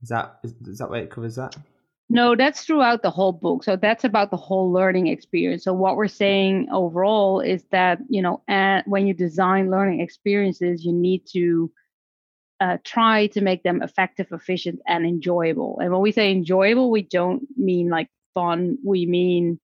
[0.03, 1.57] Is that is, is that where it covers that?
[2.09, 3.63] No, that's throughout the whole book.
[3.63, 5.63] So that's about the whole learning experience.
[5.65, 10.85] So what we're saying overall is that you know, and when you design learning experiences,
[10.85, 11.71] you need to
[12.61, 15.79] uh, try to make them effective, efficient, and enjoyable.
[15.81, 18.77] And when we say enjoyable, we don't mean like fun.
[18.85, 19.59] We mean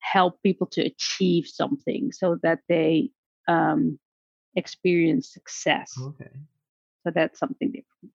[0.00, 3.10] help people to achieve something so that they
[3.46, 3.98] um,
[4.56, 5.94] experience success.
[6.00, 6.30] Okay.
[7.04, 8.14] So that's something different.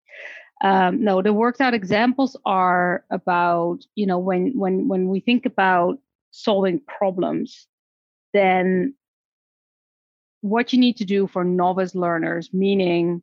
[0.62, 5.44] Um, no, the worked out examples are about you know when when when we think
[5.44, 5.98] about
[6.30, 7.66] solving problems,
[8.32, 8.94] then
[10.40, 13.22] what you need to do for novice learners, meaning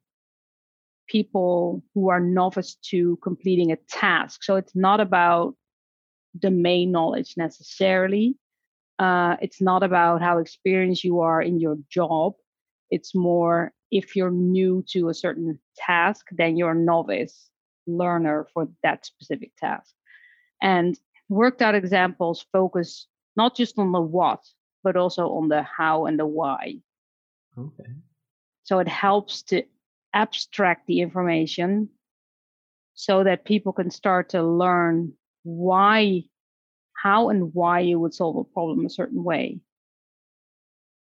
[1.13, 4.43] people who are novice to completing a task.
[4.43, 5.53] So it's not about
[6.37, 8.35] domain knowledge necessarily.
[8.97, 12.33] Uh, it's not about how experienced you are in your job.
[12.89, 17.49] It's more if you're new to a certain task, then you're a novice
[17.85, 19.93] learner for that specific task.
[20.63, 20.97] And
[21.29, 24.41] worked out examples focus not just on the what,
[24.83, 26.79] but also on the how and the why.
[27.57, 27.91] Okay.
[28.63, 29.63] So it helps to
[30.13, 31.89] abstract the information
[32.93, 36.21] so that people can start to learn why
[36.95, 39.59] how and why you would solve a problem a certain way.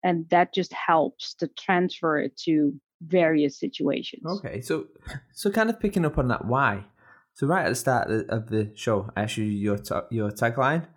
[0.04, 4.24] And that just helps to transfer it to various situations.
[4.26, 4.86] Okay, so
[5.34, 6.86] so kind of picking up on that why.
[7.34, 10.88] So right at the start of the show, I asked you your your tagline,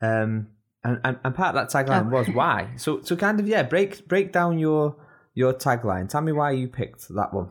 [0.00, 0.48] Um,
[0.82, 2.10] and, and, and part of that tagline oh.
[2.10, 2.70] was why.
[2.76, 4.96] So so kind of yeah, break break down your
[5.40, 6.08] your tagline.
[6.08, 7.48] Tell me why you picked that one.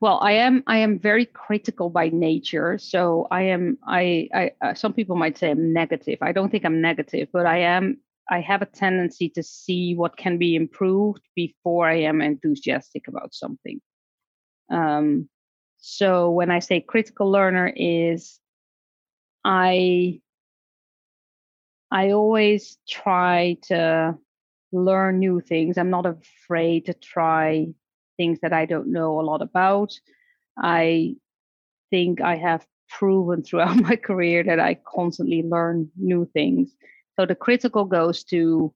[0.00, 4.74] well i am i am very critical by nature so i am i i uh,
[4.74, 7.98] some people might say i'm negative i don't think i'm negative but i am
[8.30, 13.34] i have a tendency to see what can be improved before i am enthusiastic about
[13.34, 13.80] something
[14.70, 15.28] um
[15.78, 18.38] so when i say critical learner is
[19.44, 20.20] i
[21.90, 24.14] i always try to
[24.72, 27.66] learn new things i'm not afraid to try
[28.16, 29.98] things that I don't know a lot about.
[30.58, 31.16] I
[31.90, 36.74] think I have proven throughout my career that I constantly learn new things.
[37.18, 38.72] So the critical goes to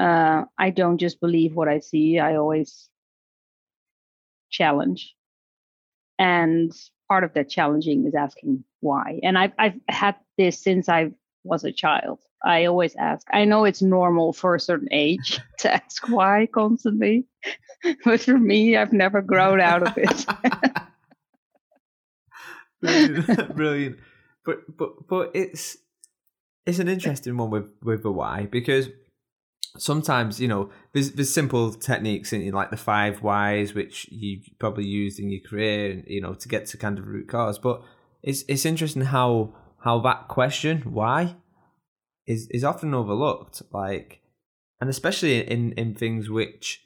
[0.00, 2.90] uh, I don't just believe what I see, I always
[4.50, 5.14] challenge.
[6.18, 6.70] And
[7.08, 9.20] part of that challenging is asking why.
[9.22, 11.12] And I've, I've had this since I
[11.46, 12.20] was a child.
[12.44, 13.26] I always ask.
[13.32, 17.26] I know it's normal for a certain age to ask why constantly,
[18.04, 20.26] but for me, I've never grown out of it.
[22.80, 23.96] brilliant, brilliant.
[24.44, 25.76] But but but it's
[26.66, 28.88] it's an interesting one with with the why because
[29.78, 34.84] sometimes you know there's there's simple techniques in like the five whys which you probably
[34.84, 37.82] used in your career you know to get to kind of root cause but
[38.22, 39.52] it's it's interesting how
[39.86, 41.36] how that question why
[42.26, 44.20] is is often overlooked like
[44.80, 46.82] and especially in in things which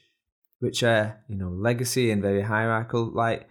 [0.58, 3.48] which are you know legacy and very hierarchical like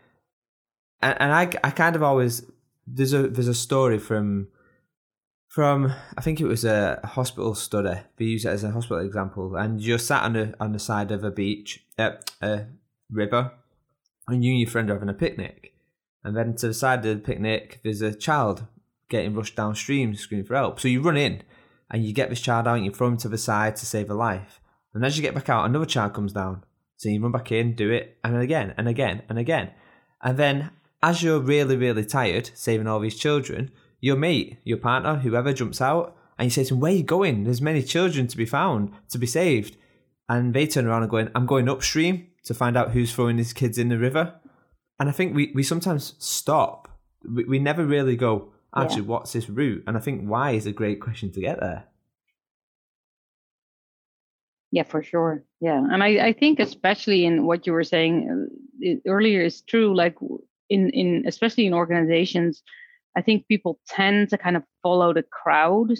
[1.01, 2.43] and, and I, I kind of always
[2.85, 4.49] there's a there's a story from
[5.47, 8.01] from I think it was a hospital study.
[8.17, 11.11] They use it as a hospital example, and you're sat on the on the side
[11.11, 12.65] of a beach, uh, a
[13.09, 13.51] river,
[14.27, 15.73] and you and your friend are having a picnic,
[16.23, 18.65] and then to the side of the picnic, there's a child
[19.09, 20.79] getting rushed downstream, screaming for help.
[20.79, 21.43] So you run in,
[21.91, 24.09] and you get this child out, and you throw him to the side to save
[24.09, 24.61] a life,
[24.93, 26.63] and as you get back out, another child comes down,
[26.97, 29.71] so you run back in, do it, and again, and again, and again.
[30.21, 35.17] And then, as you're really, really tired, saving all these children, your mate, your partner,
[35.17, 37.43] whoever jumps out, and you say to them, Where are you going?
[37.43, 39.75] There's many children to be found, to be saved.
[40.27, 43.51] And they turn around and going, I'm going upstream to find out who's throwing these
[43.51, 44.35] kids in the river.
[44.99, 46.87] And I think we, we sometimes stop.
[47.29, 49.07] We, we never really go, actually, yeah.
[49.07, 49.83] what's this route?
[49.87, 51.85] And I think why is a great question to get there.
[54.71, 55.43] Yeah, for sure.
[55.61, 58.49] Yeah, and I, I think especially in what you were saying
[58.85, 59.95] uh, earlier is true.
[59.95, 60.15] Like
[60.69, 62.61] in in especially in organizations,
[63.17, 65.93] I think people tend to kind of follow the crowd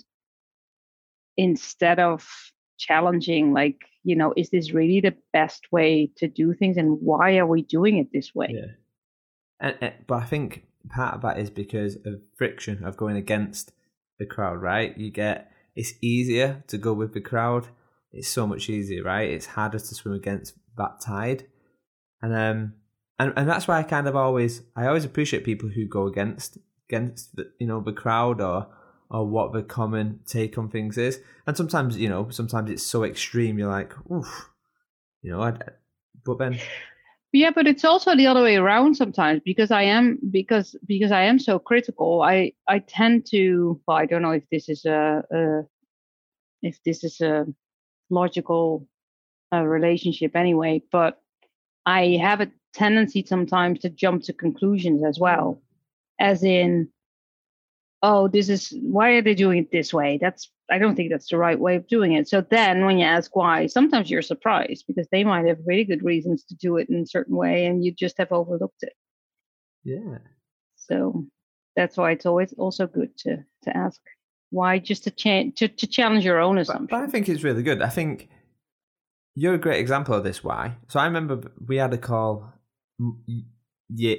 [1.35, 2.27] instead of
[2.77, 3.53] challenging.
[3.53, 7.47] Like you know, is this really the best way to do things, and why are
[7.47, 8.49] we doing it this way?
[8.51, 8.71] Yeah,
[9.59, 13.71] and, and, but I think part of that is because of friction of going against
[14.17, 14.61] the crowd.
[14.61, 17.67] Right, you get it's easier to go with the crowd
[18.11, 19.29] it's so much easier, right?
[19.29, 21.45] It's harder to swim against that tide,
[22.21, 22.73] and um,
[23.19, 26.57] and and that's why I kind of always I always appreciate people who go against
[26.89, 28.67] against the, you know the crowd or
[29.11, 33.03] or what the common take on things is, and sometimes you know sometimes it's so
[33.03, 34.49] extreme you're like, oof,
[35.21, 35.53] you know, I,
[36.25, 36.59] but then.
[37.31, 41.23] Yeah, but it's also the other way around sometimes because I am because because I
[41.23, 42.23] am so critical.
[42.23, 43.79] I I tend to.
[43.87, 45.61] Well, I don't know if this is a, a
[46.63, 47.45] if this is a
[48.09, 48.87] logical
[49.53, 51.21] uh, relationship anyway, but
[51.85, 55.61] I have a tendency sometimes to jump to conclusions as well,
[56.19, 56.89] as in,
[58.01, 60.17] oh, this is why are they doing it this way?
[60.19, 62.27] That's I don't think that's the right way of doing it.
[62.27, 66.03] So then when you ask why, sometimes you're surprised because they might have really good
[66.03, 68.93] reasons to do it in a certain way and you just have overlooked it.
[69.83, 70.19] Yeah.
[70.75, 71.25] So
[71.75, 74.01] that's why it's always also good to to ask
[74.49, 77.43] why just to change to, to challenge your own assumption but, but, i think it's
[77.43, 78.29] really good i think
[79.35, 82.51] you're a great example of this why so i remember we had a call
[83.89, 84.15] yeah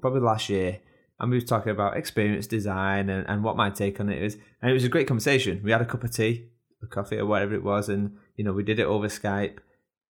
[0.00, 0.78] probably last year
[1.20, 4.36] and we were talking about experience design and, and what my take on it is
[4.62, 6.48] and it was a great conversation we had a cup of tea
[6.82, 9.58] a coffee or whatever it was and you know we did it over skype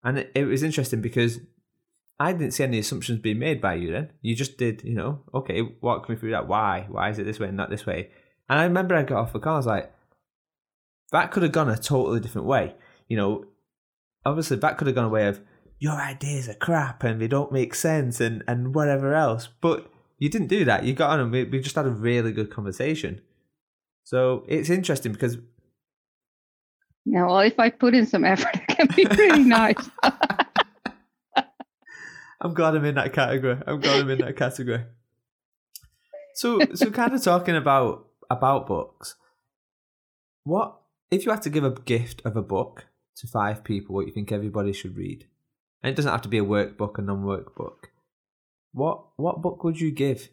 [0.03, 1.39] and it, it was interesting because
[2.19, 4.11] I didn't see any assumptions being made by you then.
[4.21, 6.47] You just did, you know, okay, walk me through that.
[6.47, 6.87] Why?
[6.89, 8.09] Why is it this way and not this way?
[8.49, 9.93] And I remember I got off the car, I was like,
[11.11, 12.75] that could have gone a totally different way.
[13.07, 13.45] You know,
[14.25, 15.41] obviously that could have gone a way of
[15.79, 19.47] your ideas are crap and they don't make sense and, and whatever else.
[19.61, 19.87] But
[20.19, 20.83] you didn't do that.
[20.83, 23.21] You got on and we, we just had a really good conversation.
[24.03, 25.37] So it's interesting because.
[27.05, 29.89] Yeah, well, if I put in some effort, it can be really nice.
[32.39, 33.57] I'm glad I'm in that category.
[33.65, 34.83] I'm glad I'm in that category.
[36.35, 39.15] so so kind of talking about about books.
[40.43, 40.77] What
[41.09, 42.85] if you had to give a gift of a book
[43.17, 43.95] to five people?
[43.95, 45.25] What you think everybody should read?
[45.81, 47.91] And it doesn't have to be a workbook, a non-work book.
[48.77, 50.29] What what book would you give?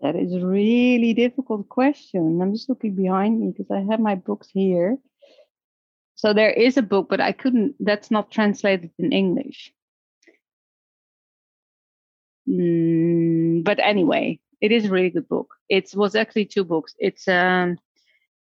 [0.00, 2.40] That is a really difficult question.
[2.40, 4.96] I'm just looking behind me because I have my books here.
[6.14, 9.72] So there is a book, but I couldn't, that's not translated in English.
[12.48, 15.48] Mm, but anyway, it is a really good book.
[15.68, 16.94] It was actually two books.
[16.98, 17.76] It's um,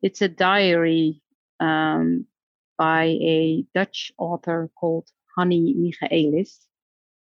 [0.02, 1.22] it's a diary
[1.62, 2.26] um,
[2.78, 6.66] by a Dutch author called Hannie Michaelis,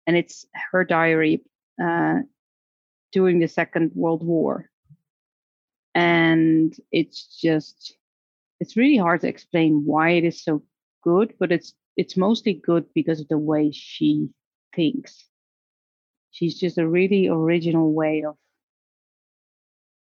[0.07, 1.43] and it's her diary
[1.81, 2.19] uh,
[3.11, 4.69] during the Second World War.
[5.93, 7.95] And it's just,
[8.59, 10.63] it's really hard to explain why it is so
[11.03, 14.29] good, but it's it's mostly good because of the way she
[14.73, 15.25] thinks.
[16.31, 18.37] She's just a really original way of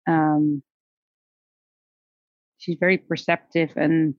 [0.06, 0.62] um,
[2.58, 4.14] she's very perceptive and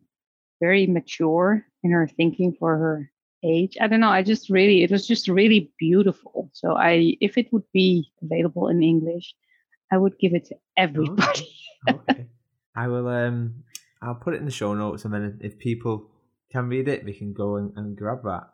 [0.61, 3.11] very mature in her thinking for her
[3.43, 3.77] age.
[3.79, 4.09] I don't know.
[4.09, 6.49] I just really, it was just really beautiful.
[6.53, 9.33] So I, if it would be available in English,
[9.91, 11.49] I would give it to everybody.
[11.89, 11.99] Okay.
[12.09, 12.25] okay.
[12.75, 13.07] I will.
[13.07, 13.63] Um,
[14.01, 16.09] I'll put it in the show notes, and then if people
[16.51, 18.49] can read it, they can go and, and grab that.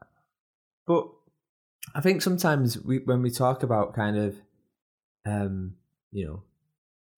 [0.86, 1.08] But
[1.96, 4.36] I think sometimes we, when we talk about kind of,
[5.26, 5.76] um,
[6.12, 6.44] you know,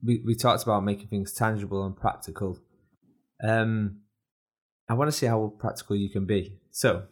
[0.04, 2.60] we we talked about making things tangible and practical.
[3.44, 4.02] Um,
[4.90, 6.60] I want to see how practical you can be.
[6.72, 7.04] So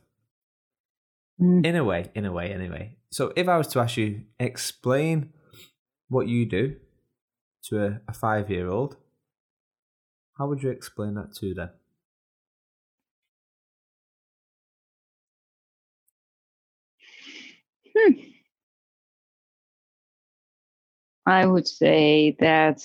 [1.41, 1.65] Mm.
[1.65, 2.95] In a way, in a way, anyway.
[3.11, 5.31] So if I was to ask you, explain
[6.09, 6.75] what you do
[7.65, 8.97] to a, a five year old,
[10.37, 11.69] how would you explain that to them?
[17.95, 18.13] Hmm.
[21.25, 22.81] I would say that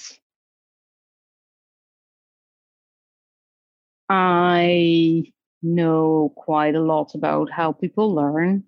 [4.08, 5.32] I
[5.64, 8.64] know quite a lot about how people learn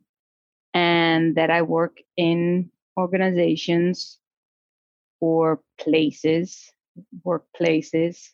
[0.75, 4.19] and that I work in organizations
[5.21, 6.73] or places,
[7.25, 8.31] workplaces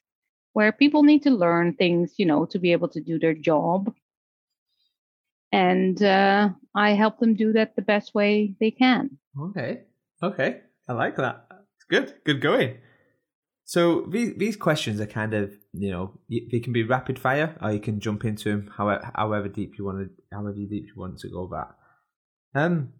[0.52, 3.92] where people need to learn things, you know, to be able to do their job.
[5.50, 9.18] And uh, I help them do that the best way they can.
[9.38, 9.82] Okay.
[10.22, 10.60] Okay.
[10.88, 11.46] I like that.
[11.76, 12.14] It's good.
[12.24, 12.78] Good going.
[13.64, 17.72] So these these questions are kind of you know they can be rapid fire or
[17.72, 21.18] you can jump into them however however deep you want to however deep you want
[21.18, 21.70] to go back.
[22.54, 22.92] Um,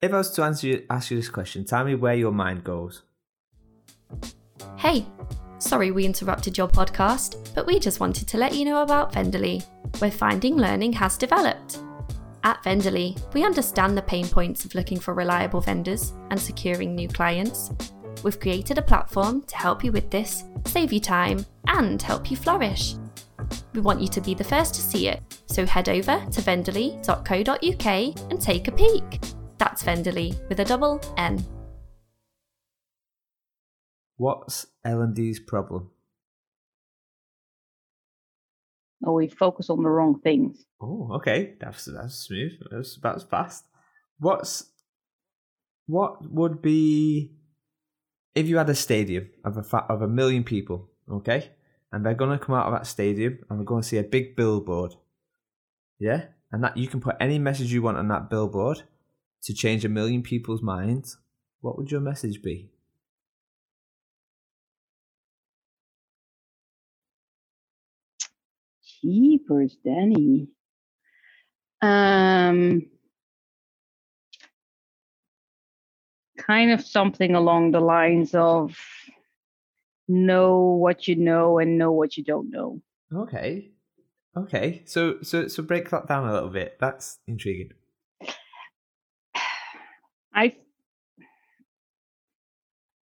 [0.00, 2.64] if I was to answer you, ask you this question, tell me where your mind
[2.64, 3.02] goes.
[4.76, 5.06] Hey,
[5.58, 9.64] sorry we interrupted your podcast, but we just wanted to let you know about Venderly,
[9.98, 11.78] where finding learning has developed.
[12.42, 17.06] At Venderly, we understand the pain points of looking for reliable vendors and securing new
[17.06, 17.70] clients
[18.22, 22.36] We've created a platform to help you with this, save you time, and help you
[22.36, 22.94] flourish.
[23.74, 28.30] We want you to be the first to see it, so head over to venderly.co.uk
[28.30, 29.20] and take a peek.
[29.58, 31.44] That's Venderly with a double N.
[34.16, 35.90] What's L&D's problem?
[39.04, 40.64] Oh, we focus on the wrong things.
[40.80, 41.54] Oh, okay.
[41.60, 42.52] That's that's smooth.
[42.70, 43.64] That's that's fast.
[44.18, 44.70] What's
[45.86, 47.32] what would be
[48.34, 51.50] if you had a stadium of a fa- of a million people, okay,
[51.92, 54.94] and they're gonna come out of that stadium and they're gonna see a big billboard,
[55.98, 58.82] yeah, and that you can put any message you want on that billboard
[59.42, 61.18] to change a million people's minds.
[61.60, 62.70] What would your message be?
[69.02, 70.48] Jeepers, Danny.
[71.82, 72.86] Um,
[76.46, 78.76] kind of something along the lines of
[80.08, 82.80] know what you know and know what you don't know.
[83.14, 83.70] Okay.
[84.36, 84.82] Okay.
[84.84, 86.76] So so so break that down a little bit.
[86.80, 87.72] That's intriguing.
[90.34, 90.56] I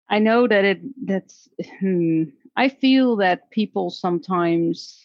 [0.09, 2.23] I know that it that's hmm,
[2.55, 5.03] I feel that people sometimes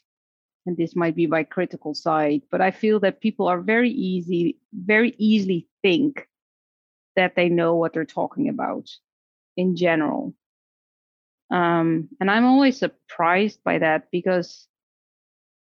[0.64, 4.58] and this might be my critical side, but I feel that people are very easy
[4.72, 6.28] very easily think
[7.16, 8.88] that they know what they're talking about
[9.56, 10.34] in general.
[11.50, 14.66] Um, and I'm always surprised by that because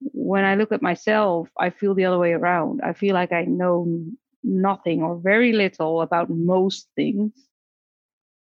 [0.00, 2.80] when I look at myself, I feel the other way around.
[2.82, 4.04] I feel like I know
[4.42, 7.32] nothing or very little about most things.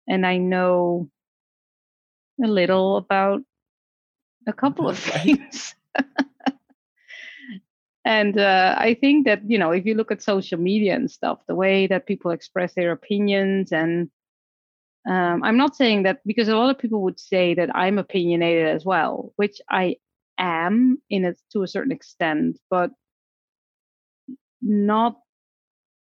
[0.08, 1.10] And I know
[2.44, 3.42] a little about
[4.48, 5.76] a couple of things.
[8.06, 11.40] And uh, I think that you know if you look at social media and stuff,
[11.48, 14.10] the way that people express their opinions and
[15.08, 18.68] um, I'm not saying that because a lot of people would say that I'm opinionated
[18.68, 19.96] as well, which I
[20.38, 22.92] am in it to a certain extent, but
[24.62, 25.20] not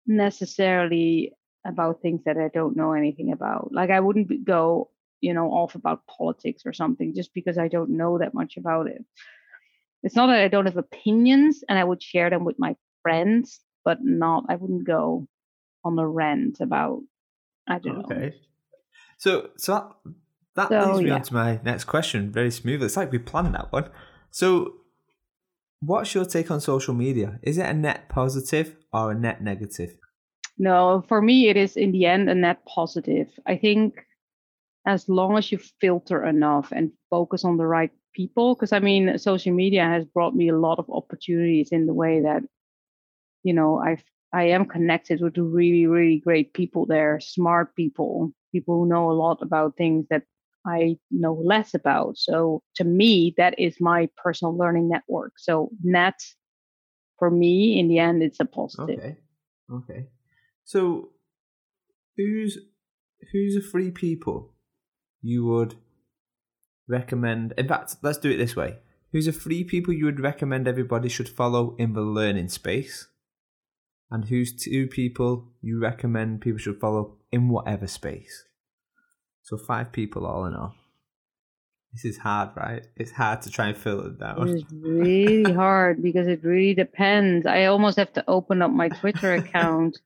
[0.07, 1.33] necessarily
[1.67, 3.73] about things that I don't know anything about.
[3.73, 7.91] Like I wouldn't go, you know, off about politics or something just because I don't
[7.91, 9.05] know that much about it.
[10.03, 13.61] It's not that I don't have opinions and I would share them with my friends,
[13.85, 15.27] but not I wouldn't go
[15.85, 17.01] on a rant about
[17.69, 18.15] I don't okay.
[18.15, 18.31] know.
[19.19, 19.95] So so
[20.55, 21.15] that, that so, leads me yeah.
[21.15, 22.87] on to my next question very smoothly.
[22.87, 23.91] It's like we planned that one.
[24.31, 24.75] So
[25.81, 27.39] what's your take on social media?
[27.43, 29.97] Is it a net positive or a net negative?
[30.59, 33.29] No, for me, it is in the end a net positive.
[33.47, 34.05] I think
[34.87, 39.17] as long as you filter enough and focus on the right people, because I mean,
[39.17, 42.43] social media has brought me a lot of opportunities in the way that,
[43.45, 44.03] you know, I've
[44.33, 49.21] I am connected with really, really great people there, smart people, people who know a
[49.25, 50.25] lot about things that
[50.67, 52.19] I know less about.
[52.19, 55.33] So to me, that is my personal learning network.
[55.39, 56.21] So net
[57.19, 58.99] for me, in the end, it's a positive.
[58.99, 59.17] Okay.
[59.73, 60.07] Okay.
[60.65, 61.11] So,
[62.17, 62.59] who's
[63.33, 64.55] who's a free people
[65.23, 65.75] you would
[66.89, 67.53] recommend?
[67.57, 68.79] In fact, let's do it this way:
[69.13, 73.09] Who's a free people you would recommend everybody should follow in the learning space?
[74.11, 78.45] And who's two people you recommend people should follow in whatever space?
[79.43, 80.75] So five people all in all.
[81.93, 82.87] This is hard, right?
[82.97, 84.49] It's hard to try and fill it down.
[84.49, 87.47] It's really hard because it really depends.
[87.47, 89.99] I almost have to open up my Twitter account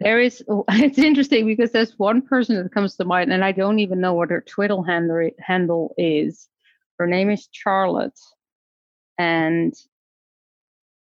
[0.00, 3.78] there is, it's interesting because there's one person that comes to mind, and I don't
[3.78, 6.48] even know what her Twitter handle, handle is.
[6.98, 8.18] Her name is Charlotte,
[9.18, 9.74] and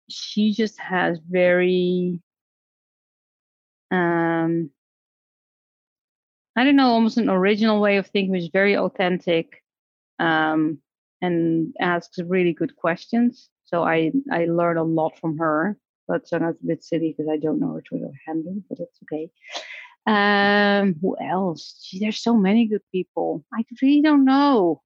[0.09, 2.19] she just has very,
[3.91, 4.69] um,
[6.55, 9.63] I don't know, almost an original way of thinking, which is very authentic,
[10.19, 10.79] um,
[11.21, 13.49] and asks really good questions.
[13.65, 15.77] So I I learn a lot from her
[16.11, 18.99] but so not a bit silly because I don't know her Twitter handle, but it's
[19.03, 19.31] okay.
[20.05, 21.87] Um, who else?
[21.87, 23.45] Gee, there's so many good people.
[23.53, 24.81] I really don't know.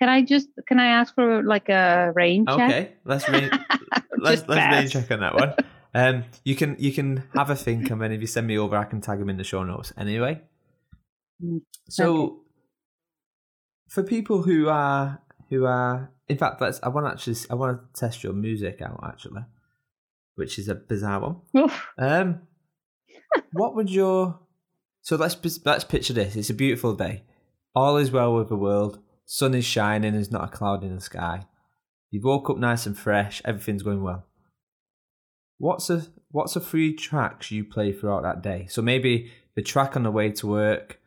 [0.00, 2.70] Can I just can I ask for like a rain check?
[2.70, 3.50] Okay, let's rain
[4.18, 5.54] let's let's rain check on that one.
[5.94, 8.76] Um, you can you can have a think, and then if you send me over,
[8.76, 9.92] I can tag them in the show notes.
[9.96, 10.40] Anyway,
[11.40, 12.34] mm, so okay.
[13.88, 15.20] for people who are
[15.50, 16.80] who are, in fact, let's.
[16.82, 19.44] I want to actually I want to test your music out actually
[20.34, 21.20] which is a bizarre
[21.52, 21.70] one.
[21.98, 22.40] um,
[23.52, 24.38] what would your
[25.04, 26.34] so let's let's picture this.
[26.34, 27.24] It's a beautiful day.
[27.74, 29.00] All is well with the world.
[29.26, 30.14] Sun is shining.
[30.14, 31.46] There's not a cloud in the sky.
[32.10, 33.42] You woke up nice and fresh.
[33.44, 34.24] Everything's going well.
[35.58, 38.66] What's a what's a three tracks you play throughout that day?
[38.70, 40.98] So maybe the track on the way to work,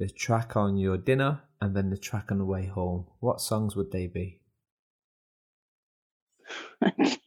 [0.00, 3.06] the track on your dinner, and then the track on the way home.
[3.20, 4.40] What songs would they be?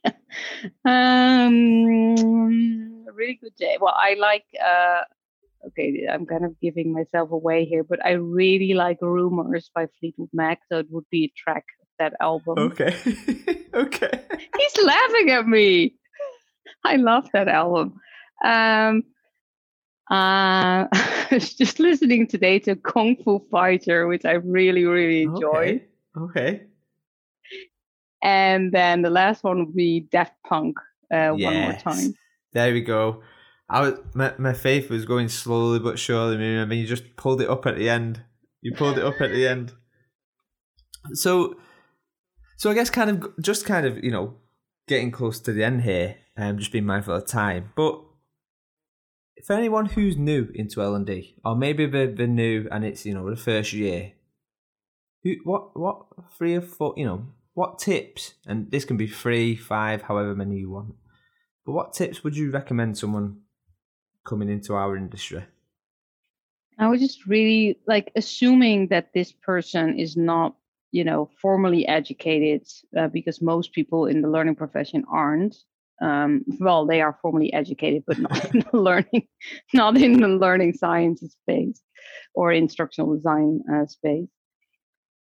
[0.84, 3.78] um, a really good day.
[3.80, 4.44] Well, I like.
[4.62, 5.02] Uh,
[5.68, 10.30] okay, I'm kind of giving myself away here, but I really like "Rumors" by Fleetwood
[10.32, 10.60] Mac.
[10.70, 12.58] So it would be a track of that album.
[12.58, 12.94] Okay.
[13.74, 14.10] okay.
[14.56, 15.94] He's laughing at me.
[16.84, 18.00] I love that album.
[18.44, 19.02] Um,
[20.10, 25.82] uh, I was just listening today to Kung Fu Fighter, which I really, really enjoy.
[26.16, 26.16] Okay.
[26.16, 26.62] okay.
[28.22, 30.76] And then the last one would be Daft Punk.
[31.12, 31.44] Uh, yes.
[31.44, 32.14] One more time.
[32.52, 33.22] There we go.
[33.70, 36.58] I was my, my faith was going slowly but surely.
[36.58, 38.22] I mean, you just pulled it up at the end.
[38.62, 39.72] You pulled it up at the end.
[41.12, 41.54] So,
[42.56, 44.36] so I guess kind of just kind of you know
[44.88, 46.16] getting close to the end here.
[46.36, 47.72] and um, just being mindful of time.
[47.76, 48.00] But
[49.44, 53.04] for anyone who's new into L and D, or maybe they're, they're new and it's
[53.04, 54.12] you know the first year,
[55.22, 56.06] who what what
[56.36, 57.26] three or four you know
[57.58, 60.94] what tips, and this can be three, five, however many you want,
[61.66, 63.40] but what tips would you recommend someone
[64.24, 65.44] coming into our industry?
[66.78, 70.54] I was just really like assuming that this person is not,
[70.92, 72.62] you know, formally educated,
[72.96, 75.56] uh, because most people in the learning profession aren't.
[76.00, 79.26] Um, well, they are formally educated, but not in the learning,
[79.74, 81.82] not in the learning sciences space
[82.34, 84.28] or instructional design uh, space.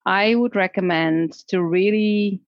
[0.06, 2.42] I would recommend to really,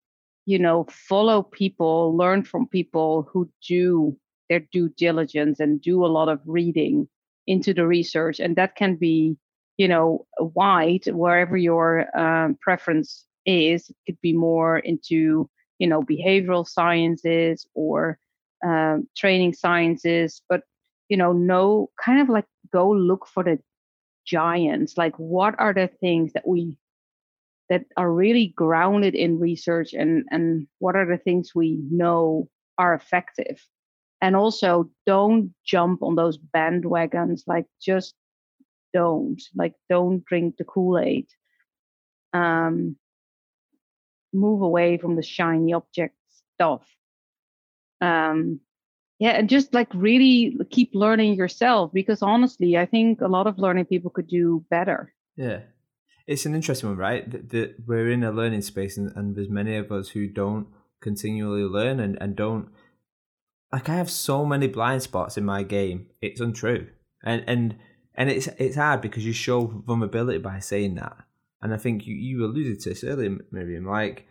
[0.46, 4.16] you know, follow people, learn from people who do
[4.48, 7.08] their due diligence and do a lot of reading
[7.46, 8.40] into the research.
[8.40, 9.36] And that can be,
[9.76, 13.88] you know, wide, wherever your um, preference is.
[13.90, 15.48] It could be more into
[15.78, 18.18] you know behavioral sciences or
[18.64, 20.62] um, training sciences but
[21.08, 23.58] you know know kind of like go look for the
[24.26, 26.78] giants like what are the things that we
[27.68, 32.48] that are really grounded in research and and what are the things we know
[32.78, 33.60] are effective.
[34.20, 38.14] And also don't jump on those bandwagons like just
[38.92, 41.26] don't like don't drink the kool-aid.
[42.32, 42.96] Um
[44.32, 46.16] move away from the shiny object
[46.54, 46.86] stuff.
[48.00, 48.60] Um
[49.18, 53.60] yeah and just like really keep learning yourself because honestly i think a lot of
[53.60, 55.14] learning people could do better.
[55.36, 55.60] Yeah
[56.26, 57.30] it's an interesting one right?
[57.30, 60.68] That, that we're in a learning space and, and there's many of us who don't
[61.00, 62.70] continually learn and, and don't
[63.70, 66.88] like i have so many blind spots in my game it's untrue.
[67.22, 67.76] And and
[68.14, 71.16] and it's it's hard because you show vulnerability by saying that.
[71.60, 74.26] And i think you, you alluded to this earlier Mirjam like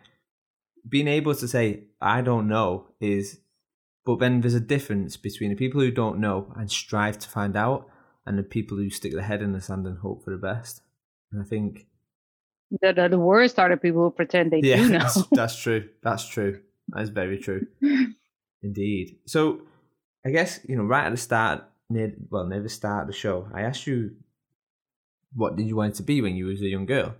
[0.88, 3.40] being able to say i don't know is
[4.04, 7.56] but then there's a difference between the people who don't know and strive to find
[7.56, 7.88] out
[8.26, 10.80] and the people who stick their head in the sand and hope for the best.
[11.34, 11.86] And I think
[12.70, 14.98] the, the, the worst are the people who pretend they yeah, do know.
[14.98, 15.88] That's, that's true.
[16.02, 16.60] That's true.
[16.88, 17.66] That is very true.
[18.62, 19.18] Indeed.
[19.26, 19.62] So
[20.24, 23.12] I guess, you know, right at the start, near well, near the start of the
[23.12, 24.12] show, I asked you
[25.34, 27.16] what did you want to be when you was a young girl?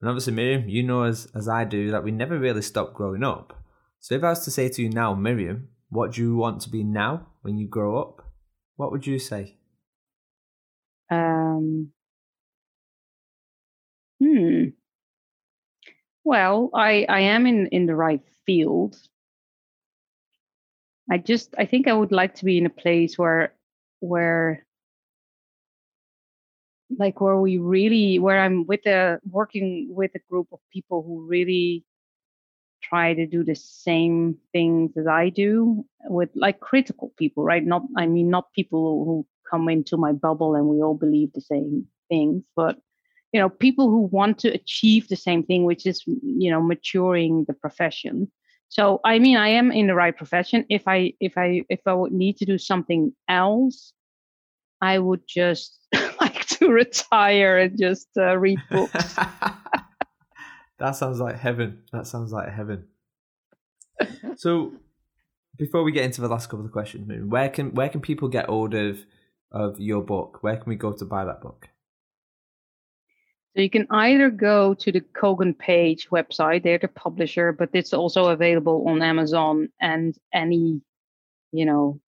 [0.00, 3.24] And obviously, Mirjam, you know as as I do that we never really stop growing
[3.24, 3.58] up.
[3.98, 6.70] So if I was to say to you now, Mirjam, what do you want to
[6.70, 8.22] be now when you grow up?
[8.76, 9.56] What would you say?
[11.10, 11.92] Um,
[14.30, 14.70] hmm.
[16.24, 18.96] Well, I I am in in the right field.
[21.10, 23.54] I just I think I would like to be in a place where
[24.00, 24.64] where
[26.98, 31.26] like where we really where I'm with a working with a group of people who
[31.26, 31.84] really
[32.82, 37.64] try to do the same things as I do with like critical people, right?
[37.64, 41.40] Not, I mean, not people who come into my bubble and we all believe the
[41.40, 42.78] same things, but
[43.32, 47.44] you know, people who want to achieve the same thing, which is, you know, maturing
[47.46, 48.30] the profession.
[48.68, 50.64] So, I mean, I am in the right profession.
[50.68, 53.92] If I, if I, if I would need to do something else,
[54.80, 55.78] I would just
[56.20, 59.16] like to retire and just uh, read books.
[60.80, 61.82] That sounds like heaven.
[61.92, 62.86] That sounds like heaven.
[64.36, 64.72] so,
[65.56, 68.46] before we get into the last couple of questions, where can where can people get
[68.46, 69.04] hold of
[69.52, 70.38] of your book?
[70.40, 71.68] Where can we go to buy that book?
[73.54, 77.92] So you can either go to the Kogan Page website, they're the publisher, but it's
[77.92, 80.80] also available on Amazon and any,
[81.50, 82.00] you know,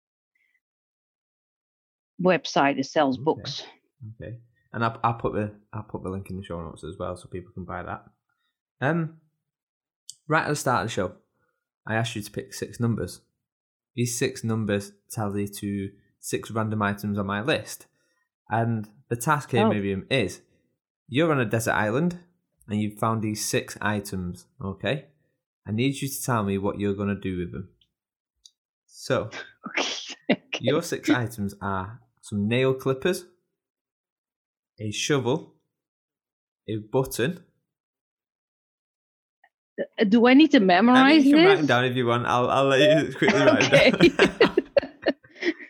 [2.22, 3.24] website that sells okay.
[3.24, 3.64] books.
[4.22, 4.38] Okay.
[4.72, 7.18] And I'll, I'll put the I'll put the link in the show notes as well
[7.18, 8.04] so people can buy that.
[8.80, 9.18] Um,
[10.28, 11.14] right at the start of the show,
[11.88, 13.22] I asked you to pick six numbers.
[13.96, 15.90] These six numbers tally to
[16.20, 17.88] six random items on my list.
[18.50, 19.72] And the task here, oh.
[19.72, 20.42] Mirjam, is
[21.12, 22.18] you're on a desert island
[22.68, 25.06] and you've found these six items, okay?
[25.68, 27.70] I need you to tell me what you're going to do with them.
[28.88, 29.30] So,
[30.32, 30.42] okay.
[30.60, 33.26] your six items are some nail clippers,
[34.80, 35.56] a shovel,
[36.68, 37.44] a button,
[40.00, 41.50] uh, do I need to memorize you can this?
[41.50, 42.26] write them down if you want.
[42.26, 43.92] I'll I'll let you quickly write okay.
[43.92, 44.56] down.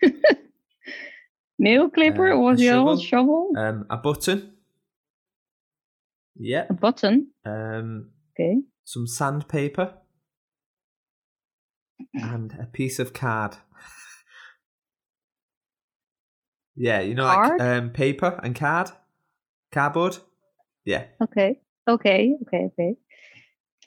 [1.60, 3.52] Nail clipper uh, was the old shovel.
[3.56, 4.54] Um, a button.
[6.42, 6.66] Yeah.
[6.70, 7.28] A button.
[7.46, 8.10] Um.
[8.34, 8.62] Okay.
[8.84, 9.94] Some sandpaper.
[12.14, 13.58] and a piece of card.
[16.76, 17.60] yeah, you know, card?
[17.60, 18.90] like um, paper and card,
[19.72, 20.18] cardboard.
[20.84, 21.06] Yeah.
[21.22, 21.60] Okay.
[21.88, 22.34] Okay.
[22.48, 22.70] Okay.
[22.74, 22.96] Okay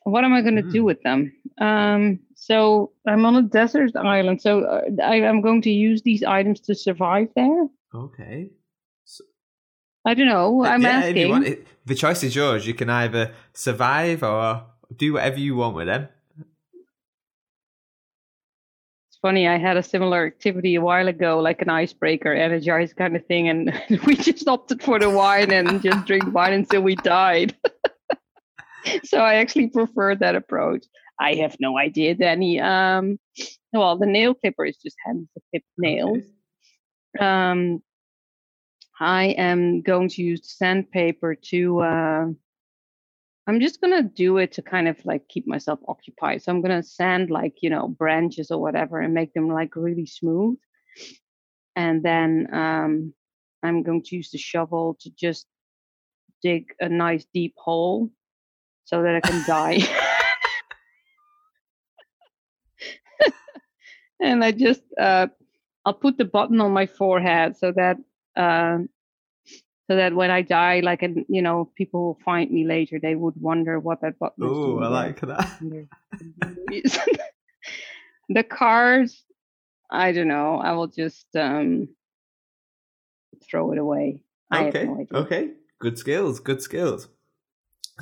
[0.04, 0.72] what am I going to mm.
[0.72, 1.32] do with them?
[1.60, 6.22] Um, so I'm on a desert island, so uh, I, am going to use these
[6.22, 7.66] items to survive there.
[7.94, 8.50] Okay.
[9.04, 9.24] So,
[10.04, 10.64] I don't know.
[10.64, 11.30] I'm yeah, asking.
[11.30, 12.66] Want, it, the choice is yours.
[12.66, 14.64] You can either survive or
[14.96, 16.08] do whatever you want with them.
[19.08, 19.46] It's funny.
[19.48, 23.48] I had a similar activity a while ago, like an icebreaker, energized kind of thing,
[23.48, 23.72] and
[24.06, 27.54] we just opted for the wine and just drink wine until we died.
[29.04, 30.84] so I actually prefer that approach.
[31.20, 32.60] I have no idea, Danny.
[32.60, 33.18] Um,
[33.72, 36.24] well, the nail clipper is just handy to clip nails.
[37.16, 37.24] Okay.
[37.24, 37.82] Um,
[39.00, 41.80] I am going to use sandpaper to.
[41.80, 42.26] Uh,
[43.46, 46.42] I'm just gonna do it to kind of like keep myself occupied.
[46.42, 50.06] So I'm gonna sand like you know branches or whatever and make them like really
[50.06, 50.56] smooth.
[51.76, 53.12] And then um,
[53.62, 55.46] I'm going to use the shovel to just
[56.42, 58.10] dig a nice deep hole
[58.84, 59.78] so that I can die.
[64.20, 65.26] and I just uh,
[65.84, 67.96] I'll put the button on my forehead so that
[68.36, 68.78] uh,
[69.86, 72.98] so that when I die, like and you know, people will find me later.
[72.98, 74.44] They would wonder what that button.
[74.44, 75.60] Oh, I like that.
[78.28, 79.22] the cars,
[79.90, 80.56] I don't know.
[80.56, 81.88] I will just um,
[83.48, 84.22] throw it away.
[84.54, 84.84] Okay.
[84.84, 85.50] No okay.
[85.78, 86.40] Good skills.
[86.40, 87.08] Good skills.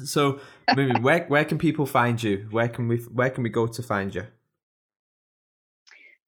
[0.05, 0.41] So,
[0.75, 2.47] maybe where where can people find you?
[2.51, 4.27] Where can we where can we go to find you?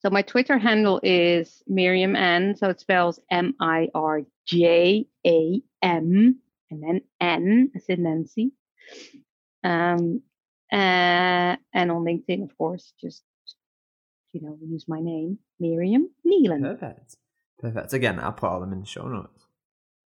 [0.05, 2.57] So my Twitter handle is Mirjam N.
[2.57, 6.38] So it spells M I R J A M
[6.70, 8.52] and then N as in Nancy.
[9.62, 10.20] Um,
[10.70, 13.22] uh, and on LinkedIn, of course, just
[14.34, 16.61] you know, use my name, Mirjam Neelen.
[16.61, 17.16] Perfect.
[17.61, 17.94] Perfect.
[17.94, 19.46] Again, I'll put all them in the show notes.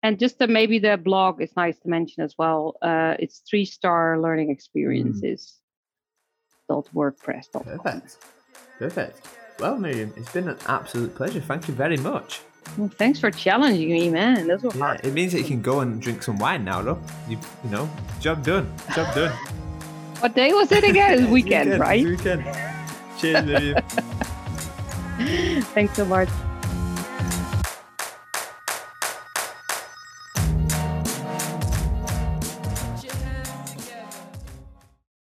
[0.02, 2.76] And just maybe the blog is nice to mention as well.
[2.82, 5.54] Uh, it's three star learning experiences.
[5.54, 5.62] Mm.
[6.68, 7.50] Dot WordPress.
[7.52, 8.18] Perfect.
[8.78, 9.26] Perfect.
[9.58, 11.40] Well, Mirjam, it's been an absolute pleasure.
[11.40, 12.42] Thank you very much.
[12.76, 14.48] Well, thanks for challenging me, man.
[14.48, 15.04] This was yeah, hard.
[15.04, 17.00] It means that you can go and drink some wine now, though.
[17.26, 17.88] You, you know,
[18.20, 18.70] job done.
[18.94, 19.32] Job done.
[20.20, 21.20] what day was it again?
[21.20, 22.04] It's weekend, weekend right?
[22.04, 22.44] Weekend.
[23.18, 23.82] Cheers, Mirjam.
[25.74, 26.28] thanks so much.